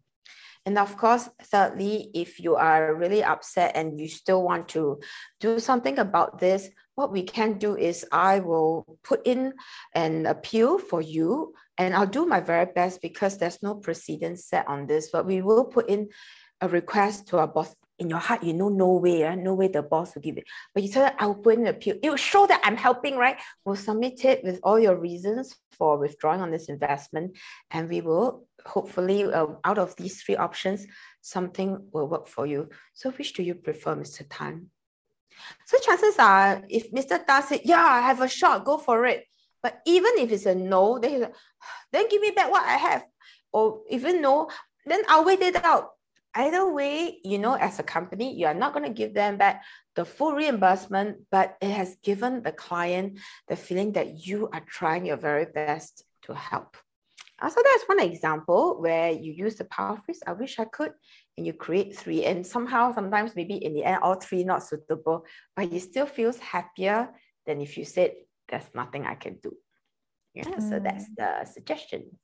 And 0.64 0.78
of 0.78 0.96
course, 0.96 1.28
thirdly, 1.42 2.10
if 2.14 2.38
you 2.38 2.54
are 2.54 2.94
really 2.94 3.22
upset 3.24 3.72
and 3.74 3.98
you 3.98 4.08
still 4.08 4.42
want 4.42 4.68
to 4.68 5.00
do 5.40 5.58
something 5.58 5.98
about 5.98 6.38
this, 6.38 6.70
what 6.94 7.10
we 7.10 7.22
can 7.24 7.58
do 7.58 7.76
is 7.76 8.06
I 8.12 8.40
will 8.40 8.98
put 9.02 9.26
in 9.26 9.54
an 9.94 10.26
appeal 10.26 10.78
for 10.78 11.00
you 11.00 11.54
and 11.78 11.94
I'll 11.94 12.06
do 12.06 12.26
my 12.26 12.40
very 12.40 12.66
best 12.66 13.02
because 13.02 13.38
there's 13.38 13.62
no 13.62 13.74
precedent 13.74 14.38
set 14.38 14.68
on 14.68 14.86
this, 14.86 15.10
but 15.10 15.26
we 15.26 15.42
will 15.42 15.64
put 15.64 15.88
in 15.88 16.10
a 16.60 16.68
request 16.68 17.28
to 17.28 17.38
our 17.38 17.48
boss. 17.48 17.74
In 18.02 18.10
your 18.10 18.18
heart, 18.18 18.42
you 18.42 18.52
know, 18.52 18.68
no 18.68 18.94
way, 18.94 19.22
uh, 19.22 19.36
no 19.36 19.54
way 19.54 19.68
the 19.68 19.80
boss 19.80 20.16
will 20.16 20.22
give 20.22 20.36
it. 20.36 20.44
But 20.74 20.82
you 20.82 20.90
said, 20.90 21.14
I'll 21.20 21.36
put 21.36 21.54
in 21.54 21.60
an 21.60 21.68
appeal. 21.68 21.94
It 22.02 22.10
will 22.10 22.16
show 22.16 22.48
that 22.48 22.60
I'm 22.64 22.76
helping, 22.76 23.16
right? 23.16 23.38
We'll 23.64 23.76
submit 23.76 24.24
it 24.24 24.42
with 24.42 24.58
all 24.64 24.76
your 24.76 24.96
reasons 24.96 25.54
for 25.70 25.96
withdrawing 25.98 26.40
on 26.40 26.50
this 26.50 26.68
investment. 26.68 27.36
And 27.70 27.88
we 27.88 28.00
will 28.00 28.48
hopefully, 28.66 29.22
uh, 29.22 29.46
out 29.62 29.78
of 29.78 29.94
these 29.94 30.20
three 30.20 30.34
options, 30.34 30.84
something 31.20 31.90
will 31.92 32.08
work 32.08 32.26
for 32.26 32.44
you. 32.44 32.70
So 32.92 33.12
which 33.12 33.34
do 33.34 33.44
you 33.44 33.54
prefer, 33.54 33.94
Mr. 33.94 34.26
Tan? 34.28 34.70
So 35.66 35.78
chances 35.78 36.18
are, 36.18 36.64
if 36.68 36.90
Mr. 36.90 37.24
Ta 37.24 37.40
said, 37.40 37.60
yeah, 37.62 37.84
I 37.84 38.00
have 38.00 38.20
a 38.20 38.28
shot, 38.28 38.64
go 38.64 38.78
for 38.78 39.06
it. 39.06 39.26
But 39.62 39.80
even 39.86 40.18
if 40.18 40.32
it's 40.32 40.46
a 40.46 40.56
no, 40.56 40.98
then, 40.98 41.30
then 41.92 42.08
give 42.08 42.20
me 42.20 42.32
back 42.32 42.50
what 42.50 42.64
I 42.64 42.78
have. 42.78 43.04
Or 43.52 43.82
even 43.90 44.20
no, 44.20 44.50
then 44.86 45.02
I'll 45.08 45.24
wait 45.24 45.40
it 45.40 45.64
out. 45.64 45.90
Either 46.34 46.72
way, 46.72 47.18
you 47.24 47.38
know, 47.38 47.54
as 47.54 47.78
a 47.78 47.82
company, 47.82 48.34
you 48.34 48.46
are 48.46 48.54
not 48.54 48.72
going 48.72 48.84
to 48.84 48.92
give 48.92 49.12
them 49.12 49.36
back 49.36 49.62
the 49.94 50.04
full 50.04 50.32
reimbursement, 50.32 51.18
but 51.30 51.56
it 51.60 51.70
has 51.70 51.96
given 52.02 52.42
the 52.42 52.52
client 52.52 53.18
the 53.48 53.56
feeling 53.56 53.92
that 53.92 54.26
you 54.26 54.48
are 54.52 54.62
trying 54.66 55.04
your 55.04 55.18
very 55.18 55.44
best 55.44 56.04
to 56.22 56.34
help. 56.34 56.76
So 57.42 57.60
that's 57.62 57.84
one 57.86 58.00
example 58.00 58.80
where 58.80 59.10
you 59.10 59.32
use 59.32 59.56
the 59.56 59.64
power 59.64 59.96
phrase, 59.96 60.22
I 60.24 60.32
wish 60.32 60.60
I 60.60 60.64
could, 60.64 60.92
and 61.36 61.44
you 61.44 61.52
create 61.52 61.96
three. 61.96 62.24
And 62.24 62.46
somehow, 62.46 62.94
sometimes 62.94 63.34
maybe 63.34 63.54
in 63.54 63.74
the 63.74 63.84
end, 63.84 63.98
all 64.00 64.14
three 64.14 64.44
not 64.44 64.62
suitable, 64.62 65.26
but 65.56 65.72
you 65.72 65.80
still 65.80 66.06
feels 66.06 66.38
happier 66.38 67.08
than 67.44 67.60
if 67.60 67.76
you 67.76 67.84
said, 67.84 68.12
there's 68.48 68.70
nothing 68.74 69.06
I 69.06 69.16
can 69.16 69.38
do. 69.42 69.56
Yeah, 70.34 70.44
mm. 70.44 70.68
so 70.68 70.78
that's 70.78 71.06
the 71.16 71.44
suggestion. 71.44 72.16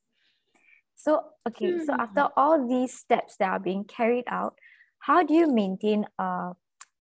So, 0.99 1.23
okay, 1.49 1.79
so 1.87 1.95
after 1.95 2.27
all 2.37 2.67
these 2.67 2.93
steps 2.93 3.37
that 3.39 3.49
are 3.49 3.61
being 3.61 3.85
carried 3.85 4.25
out, 4.27 4.59
how 4.99 5.23
do 5.23 5.33
you 5.33 5.47
maintain 5.47 6.05
a 6.19 6.53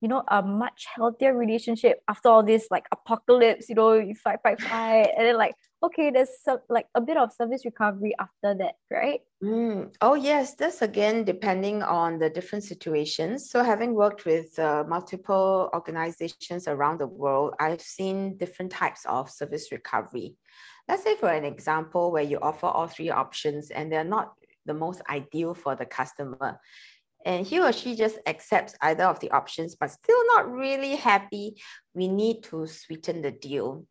you 0.01 0.09
know 0.09 0.21
a 0.27 0.43
much 0.43 0.85
healthier 0.93 1.33
relationship 1.33 2.01
after 2.09 2.27
all 2.27 2.43
this 2.43 2.67
like 2.69 2.85
apocalypse 2.91 3.69
you 3.69 3.75
know 3.75 3.93
you 3.93 4.13
fight 4.13 4.39
fight 4.43 4.61
fight 4.69 5.09
and 5.17 5.25
then 5.25 5.37
like 5.37 5.55
okay 5.81 6.11
there's 6.11 6.29
some 6.43 6.59
like 6.69 6.87
a 6.93 7.01
bit 7.01 7.15
of 7.15 7.31
service 7.31 7.63
recovery 7.63 8.13
after 8.19 8.53
that 8.53 8.75
right? 8.91 9.21
Mm. 9.41 9.95
oh 10.01 10.15
yes 10.15 10.55
that's 10.55 10.81
again 10.81 11.23
depending 11.23 11.81
on 11.81 12.19
the 12.19 12.29
different 12.29 12.63
situations. 12.63 13.49
So 13.49 13.63
having 13.63 13.95
worked 13.95 14.25
with 14.25 14.59
uh, 14.59 14.83
multiple 14.87 15.69
organizations 15.73 16.67
around 16.67 16.99
the 16.99 17.07
world 17.07 17.53
i've 17.59 17.81
seen 17.81 18.37
different 18.37 18.71
types 18.71 19.05
of 19.05 19.29
service 19.29 19.71
recovery 19.71 20.35
let's 20.87 21.03
say 21.03 21.15
for 21.15 21.29
an 21.29 21.45
example 21.45 22.11
where 22.11 22.23
you 22.23 22.39
offer 22.41 22.67
all 22.67 22.87
three 22.87 23.09
options 23.09 23.71
and 23.71 23.91
they're 23.91 24.03
not 24.03 24.33
the 24.65 24.73
most 24.73 25.01
ideal 25.09 25.53
for 25.53 25.75
the 25.75 25.85
customer 25.85 26.59
and 27.25 27.45
he 27.45 27.59
or 27.59 27.73
she 27.73 27.95
just 27.95 28.19
accepts 28.27 28.75
either 28.81 29.03
of 29.03 29.19
the 29.19 29.31
options 29.31 29.75
but 29.75 29.89
still 29.89 30.21
not 30.27 30.49
really 30.49 30.95
happy 30.95 31.55
we 31.93 32.07
need 32.07 32.43
to 32.43 32.67
sweeten 32.67 33.21
the 33.21 33.31
deal. 33.31 33.85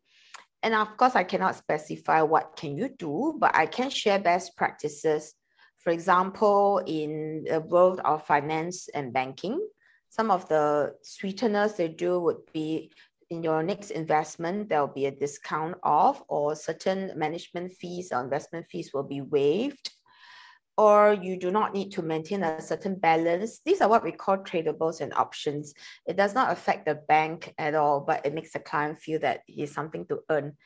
And 0.63 0.73
of 0.73 0.97
course 0.97 1.15
i 1.15 1.23
cannot 1.23 1.55
specify 1.55 2.21
what 2.21 2.55
can 2.55 2.77
you 2.77 2.89
do 2.97 3.35
but 3.37 3.55
i 3.55 3.65
can 3.65 3.89
share 3.89 4.19
best 4.19 4.55
practices. 4.55 5.33
For 5.79 5.91
example 5.91 6.81
in 6.87 7.45
the 7.47 7.59
world 7.59 7.99
of 8.03 8.25
finance 8.25 8.87
and 8.95 9.13
banking 9.13 9.59
some 10.09 10.31
of 10.31 10.47
the 10.47 10.95
sweeteners 11.03 11.73
they 11.73 11.89
do 11.89 12.19
would 12.21 12.51
be 12.53 12.91
in 13.29 13.43
your 13.43 13.63
next 13.63 13.91
investment 13.91 14.69
there'll 14.69 14.87
be 14.87 15.07
a 15.07 15.11
discount 15.11 15.75
off 15.83 16.23
or 16.27 16.55
certain 16.55 17.11
management 17.17 17.73
fees 17.73 18.11
or 18.11 18.21
investment 18.23 18.65
fees 18.69 18.91
will 18.93 19.03
be 19.03 19.21
waived 19.21 19.91
or 20.77 21.13
you 21.13 21.39
do 21.39 21.51
not 21.51 21.73
need 21.73 21.91
to 21.93 22.01
maintain 22.01 22.43
a 22.43 22.61
certain 22.61 22.95
balance. 22.95 23.61
These 23.65 23.79
are 23.81 23.87
what 23.87 24.03
we 24.03 24.11
call 24.11 24.37
tradables 24.39 24.99
and 24.99 25.13
options. 25.13 25.73
It 26.05 26.17
does 26.17 26.35
not 26.35 26.51
affect 26.51 26.85
the 26.85 26.95
bank 26.95 27.53
at 27.57 27.75
all, 27.75 28.01
but 28.01 28.25
it 28.25 28.33
makes 28.33 28.51
the 28.51 28.59
client 28.59 28.99
feel 28.99 29.19
that 29.21 29.41
he's 29.47 29.73
something 29.73 30.05
to 30.07 30.19
earn 30.29 30.57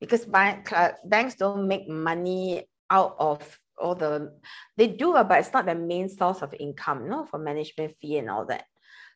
because 0.00 0.24
bank, 0.24 0.72
banks 1.04 1.34
don't 1.34 1.68
make 1.68 1.88
money 1.88 2.64
out 2.90 3.16
of 3.18 3.58
all 3.76 3.94
the, 3.94 4.32
they 4.76 4.88
do, 4.88 5.14
uh, 5.14 5.24
but 5.24 5.38
it's 5.38 5.52
not 5.52 5.66
the 5.66 5.74
main 5.74 6.08
source 6.08 6.42
of 6.42 6.54
income, 6.58 7.04
you 7.04 7.10
know, 7.10 7.24
for 7.24 7.38
management 7.38 7.94
fee 8.00 8.18
and 8.18 8.30
all 8.30 8.46
that. 8.46 8.64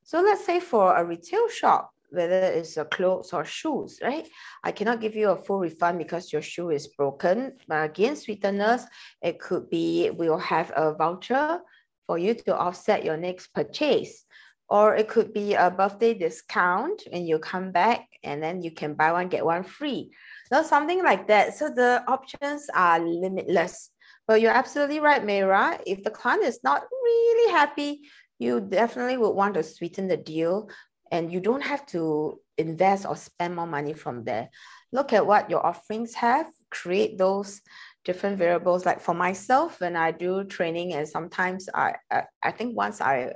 So 0.05 0.21
let's 0.21 0.45
say 0.45 0.61
for 0.61 0.97
a 0.97 1.05
retail 1.05 1.49
shop, 1.49 1.91
whether 2.13 2.35
it's 2.35 2.77
a 2.77 2.85
clothes 2.85 3.33
or 3.33 3.45
shoes, 3.45 3.99
right? 4.03 4.29
I 4.63 4.73
cannot 4.73 5.01
give 5.01 5.17
you 5.17 5.31
a 5.31 5.37
full 5.37 5.61
refund 5.61 5.99
because 5.99 6.33
your 6.33 6.43
shoe 6.43 6.71
is 6.71 6.89
broken. 6.89 7.57
But 7.67 7.85
again, 7.85 8.17
sweeteners, 8.17 8.83
it 9.23 9.41
could 9.41 9.71
be 9.71 10.11
we'll 10.11 10.39
have 10.39 10.73
a 10.77 10.95
voucher 10.95 11.61
for 12.07 12.19
you 12.19 12.35
to 12.35 12.57
offset 12.57 13.05
your 13.05 13.17
next 13.17 13.49
purchase. 13.55 14.25
Or 14.69 14.97
it 14.97 15.09
could 15.09 15.35
be 15.35 15.55
a 15.55 15.71
birthday 15.71 16.15
discount 16.15 17.03
and 17.13 17.29
you 17.29 17.39
come 17.39 17.73
back 17.73 18.09
and 18.23 18.43
then 18.43 18.63
you 18.63 18.71
can 18.71 18.95
buy 18.95 19.13
one, 19.13 19.29
get 19.29 19.45
one 19.45 19.65
free. 19.65 20.13
So 20.51 20.63
something 20.63 21.03
like 21.03 21.27
that. 21.29 21.59
So 21.59 21.69
the 21.69 22.03
options 22.09 22.69
are 22.75 22.99
limitless. 22.99 23.91
But 24.27 24.41
you're 24.41 24.53
absolutely 24.53 25.01
right, 25.01 25.23
Mayra. 25.23 25.81
If 25.87 26.05
the 26.05 26.11
client 26.11 26.45
is 26.45 26.61
not 26.65 26.85
really 26.91 27.53
happy, 27.53 28.09
you 28.39 28.61
definitely 28.61 29.19
would 29.19 29.33
want 29.33 29.55
to 29.55 29.63
sweeten 29.63 30.09
the 30.09 30.17
deal 30.17 30.69
and 31.13 31.31
you 31.31 31.41
don't 31.41 31.63
have 31.63 31.85
to 31.87 32.41
invest 32.57 33.05
or 33.07 33.15
spend 33.15 33.55
more 33.55 33.67
money 33.67 33.93
from 33.93 34.25
there. 34.25 34.49
Look 34.93 35.13
at 35.13 35.27
what 35.27 35.51
your 35.51 35.65
offerings 35.65 36.15
have, 36.15 36.47
create 36.71 37.19
those 37.19 37.61
different 38.05 38.39
variables. 38.39 38.87
Like 38.87 39.01
for 39.01 39.15
myself, 39.15 39.81
when 39.81 39.95
I 39.95 40.11
do 40.11 40.43
training, 40.45 40.95
and 40.95 41.07
sometimes 41.07 41.69
I, 41.75 41.97
I, 42.11 42.23
I 42.43 42.51
think 42.51 42.75
once 42.75 43.03
I, 43.03 43.33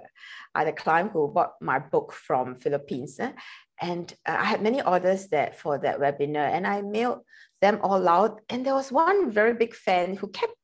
I 0.54 0.60
had 0.60 0.68
a 0.68 0.72
client 0.72 1.12
who 1.12 1.28
bought 1.28 1.52
my 1.60 1.78
book 1.78 2.12
from 2.12 2.56
Philippines, 2.56 3.20
eh, 3.20 3.32
and 3.80 4.12
I 4.24 4.44
had 4.44 4.62
many 4.62 4.80
orders 4.80 5.28
that 5.28 5.58
for 5.60 5.78
that 5.78 6.00
webinar, 6.00 6.48
and 6.50 6.66
I 6.66 6.80
mailed 6.80 7.20
them 7.60 7.78
all 7.82 8.08
out. 8.08 8.40
And 8.48 8.64
there 8.64 8.74
was 8.74 8.90
one 8.90 9.30
very 9.30 9.52
big 9.52 9.74
fan 9.74 10.16
who 10.16 10.28
kept 10.28 10.54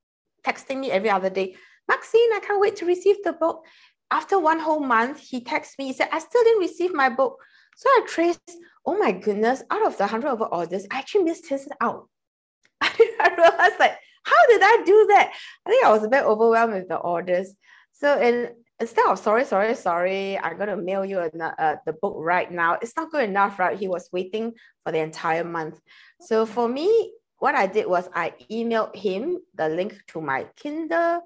texting 0.45 0.81
me 0.81 0.91
every 0.91 1.11
other 1.11 1.31
day, 1.31 1.57
Maxine, 1.89 2.33
I 2.33 2.41
can't 2.41 2.61
wait 2.61 2.77
to 2.77 2.87
receive 2.87 3.17
the 3.23 3.33
book 3.35 3.67
after 4.13 4.39
one 4.39 4.61
whole 4.61 4.81
month, 4.81 5.19
he 5.19 5.41
texted 5.41 5.79
me. 5.79 5.87
He 5.87 5.93
said, 5.95 6.11
I 6.13 6.19
still 6.19 6.45
didn't 6.45 6.61
receive 6.61 6.95
my 6.95 7.09
book. 7.09 7.39
So 7.77 7.89
I 7.89 8.05
traced, 8.07 8.53
oh 8.87 8.99
my 8.99 9.11
goodness, 9.11 9.63
out 9.71 9.87
of 9.87 9.97
the 9.97 10.05
100 10.05 10.29
over 10.29 10.45
orders, 10.45 10.87
I 10.91 10.99
actually 10.99 11.25
missed 11.25 11.49
his 11.49 11.67
out. 11.81 12.09
I 12.83 13.35
realized, 13.37 13.81
like, 13.81 13.97
how 14.25 14.47
did 14.49 14.61
I 14.63 14.83
do 14.85 15.07
that? 15.09 15.33
I 15.67 15.71
think 15.71 15.85
I 15.85 15.91
was 15.91 16.05
a 16.05 16.09
bit 16.09 16.25
overwhelmed 16.25 16.75
with 16.75 16.89
the 16.89 16.97
orders. 16.97 17.55
So 17.93 18.21
in, 18.21 18.51
instead 18.79 19.07
of 19.07 19.19
sorry, 19.19 19.47
sorry, 19.47 19.75
sorry, 19.75 20.39
I'm 20.39 20.57
going 20.57 20.69
to 20.69 20.77
mail 20.77 21.05
you 21.05 21.19
uh, 21.19 21.77
the 21.87 21.95
book 21.95 22.15
right 22.19 22.51
now, 22.53 22.75
it's 22.83 22.97
not 22.97 23.11
good 23.11 23.29
enough, 23.29 23.59
right? 23.59 23.79
He 23.79 23.89
was 23.89 24.11
waiting 24.13 24.53
for 24.85 24.93
the 24.93 24.99
entire 24.99 25.45
month. 25.45 25.81
So 26.21 26.45
for 26.45 26.69
me, 26.69 27.13
what 27.39 27.55
I 27.55 27.67
did 27.67 27.87
was 27.87 28.09
I 28.15 28.35
emailed 28.51 28.95
him 28.95 29.39
the 29.55 29.69
link 29.69 29.99
to 30.09 30.21
my 30.21 30.47
Kindle 30.57 31.23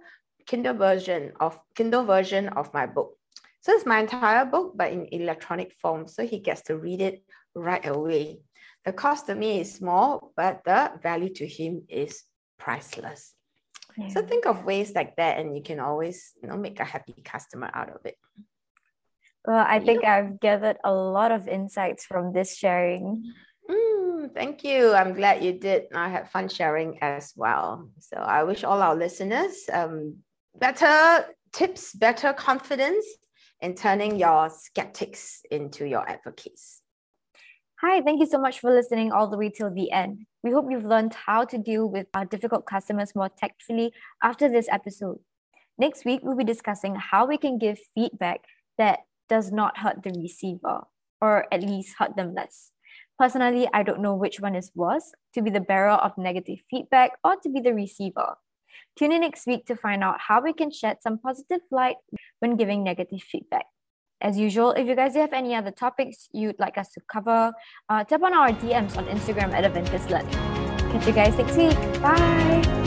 Kindle 0.47 0.75
version 0.75 1.33
of 1.41 1.59
Kindle 1.75 2.05
version 2.05 2.49
of 2.49 2.73
my 2.73 2.87
book. 2.87 3.19
So 3.61 3.73
it's 3.73 3.87
my 3.87 4.01
entire 4.01 4.45
book, 4.45 4.75
but 4.77 4.93
in 4.93 5.07
electronic 5.11 5.73
form. 5.73 6.07
So 6.07 6.27
he 6.27 6.39
gets 6.39 6.63
to 6.63 6.79
read 6.79 7.01
it 7.01 7.25
right 7.55 7.85
away. 7.85 8.41
The 8.85 8.93
cost 8.93 9.27
to 9.27 9.35
me 9.35 9.61
is 9.61 9.75
small, 9.75 10.33
but 10.37 10.63
the 10.65 10.93
value 11.03 11.33
to 11.35 11.47
him 11.47 11.83
is 11.89 12.23
priceless. 12.59 13.35
Yeah. 13.97 14.09
So 14.09 14.23
think 14.23 14.47
of 14.47 14.65
ways 14.65 14.95
like 14.95 15.17
that, 15.17 15.39
and 15.39 15.57
you 15.57 15.63
can 15.63 15.81
always 15.81 16.33
you 16.41 16.49
know 16.49 16.57
make 16.57 16.79
a 16.79 16.85
happy 16.85 17.15
customer 17.25 17.71
out 17.75 17.91
of 17.91 18.05
it. 18.05 18.15
Well, 19.47 19.65
I 19.67 19.81
think 19.81 20.03
yeah. 20.03 20.15
I've 20.15 20.41
gathered 20.41 20.77
a 20.85 20.93
lot 20.93 21.33
of 21.33 21.49
insights 21.49 22.05
from 22.05 22.33
this 22.33 22.57
sharing. 22.57 23.33
Mm, 23.71 24.35
thank 24.35 24.65
you. 24.65 24.93
I'm 24.93 25.15
glad 25.15 25.43
you 25.43 25.53
did. 25.55 25.87
I 25.95 26.09
had 26.09 26.31
fun 26.31 26.49
sharing 26.49 26.99
as 27.03 27.33
well. 27.37 27.91
So 27.99 28.17
I 28.17 28.43
wish 28.43 28.65
all 28.65 28.83
our 28.83 28.95
listeners 28.95 29.71
um, 29.73 30.19
better 30.59 31.27
tips, 31.53 31.95
better 31.95 32.33
confidence 32.33 33.05
in 33.61 33.75
turning 33.75 34.17
your 34.17 34.51
skeptics 34.51 35.43
into 35.51 35.87
your 35.87 36.09
advocates. 36.09 36.83
Hi, 37.81 38.01
thank 38.01 38.21
you 38.21 38.27
so 38.27 38.39
much 38.39 38.61
for 38.61 38.73
listening 38.73 39.13
all 39.13 39.29
the 39.29 39.37
way 39.37 39.51
till 39.51 39.73
the 39.73 39.91
end. 39.91 40.25
We 40.43 40.53
hope 40.53 40.67
you've 40.71 40.85
learned 40.85 41.15
how 41.15 41.45
to 41.45 41.59
deal 41.59 41.91
with 41.91 42.07
our 42.15 42.25
difficult 42.25 42.67
customers 42.67 43.15
more 43.15 43.29
tactfully 43.29 43.93
after 44.23 44.49
this 44.49 44.67
episode. 44.71 45.19
Next 45.79 46.07
week, 46.07 46.21
we'll 46.23 46.37
be 46.37 46.45
discussing 46.45 46.95
how 46.95 47.27
we 47.27 47.37
can 47.37 47.59
give 47.59 47.79
feedback 47.95 48.41
that 48.79 49.01
does 49.29 49.53
not 49.53 49.79
hurt 49.79 50.03
the 50.03 50.19
receiver, 50.19 50.85
or 51.21 51.47
at 51.53 51.63
least 51.63 51.97
hurt 51.99 52.17
them 52.17 52.35
less. 52.35 52.71
Personally, 53.19 53.69
I 53.75 53.83
don't 53.83 54.01
know 54.01 54.15
which 54.15 54.41
one 54.41 54.55
is 54.55 54.71
worse 54.75 55.13
to 55.35 55.43
be 55.43 55.51
the 55.51 55.61
bearer 55.61 55.91
of 55.91 56.17
negative 56.17 56.59
feedback 56.71 57.13
or 57.25 57.37
to 57.43 57.51
be 57.51 57.61
the 57.61 57.75
receiver. 57.75 58.37
Tune 58.99 59.13
in 59.13 59.21
next 59.21 59.47
week 59.47 59.67
to 59.67 59.77
find 59.77 60.03
out 60.03 60.21
how 60.21 60.41
we 60.41 60.53
can 60.53 60.71
shed 60.71 60.99
some 61.03 61.19
positive 61.19 61.61
light 61.71 61.97
when 62.41 62.57
giving 62.57 62.83
negative 62.83 63.23
feedback. 63.23 63.67
As 64.21 64.39
usual, 64.39 64.71
if 64.73 64.87
you 64.87 64.97
guys 64.97 65.15
have 65.15 65.35
any 65.35 65.55
other 65.55 65.71
topics 65.71 66.29
you'd 66.33 66.59
like 66.59 66.79
us 66.79 66.91
to 66.93 67.01
cover, 67.13 67.53
uh, 67.91 68.05
tap 68.05 68.23
on 68.23 68.33
our 68.33 68.49
DMs 68.49 68.97
on 68.97 69.05
Instagram 69.07 69.53
at 69.53 69.71
Learn. 70.11 70.27
Catch 70.93 71.07
you 71.07 71.13
guys 71.13 71.37
next 71.37 71.57
week. 71.57 71.77
Bye. 72.01 72.86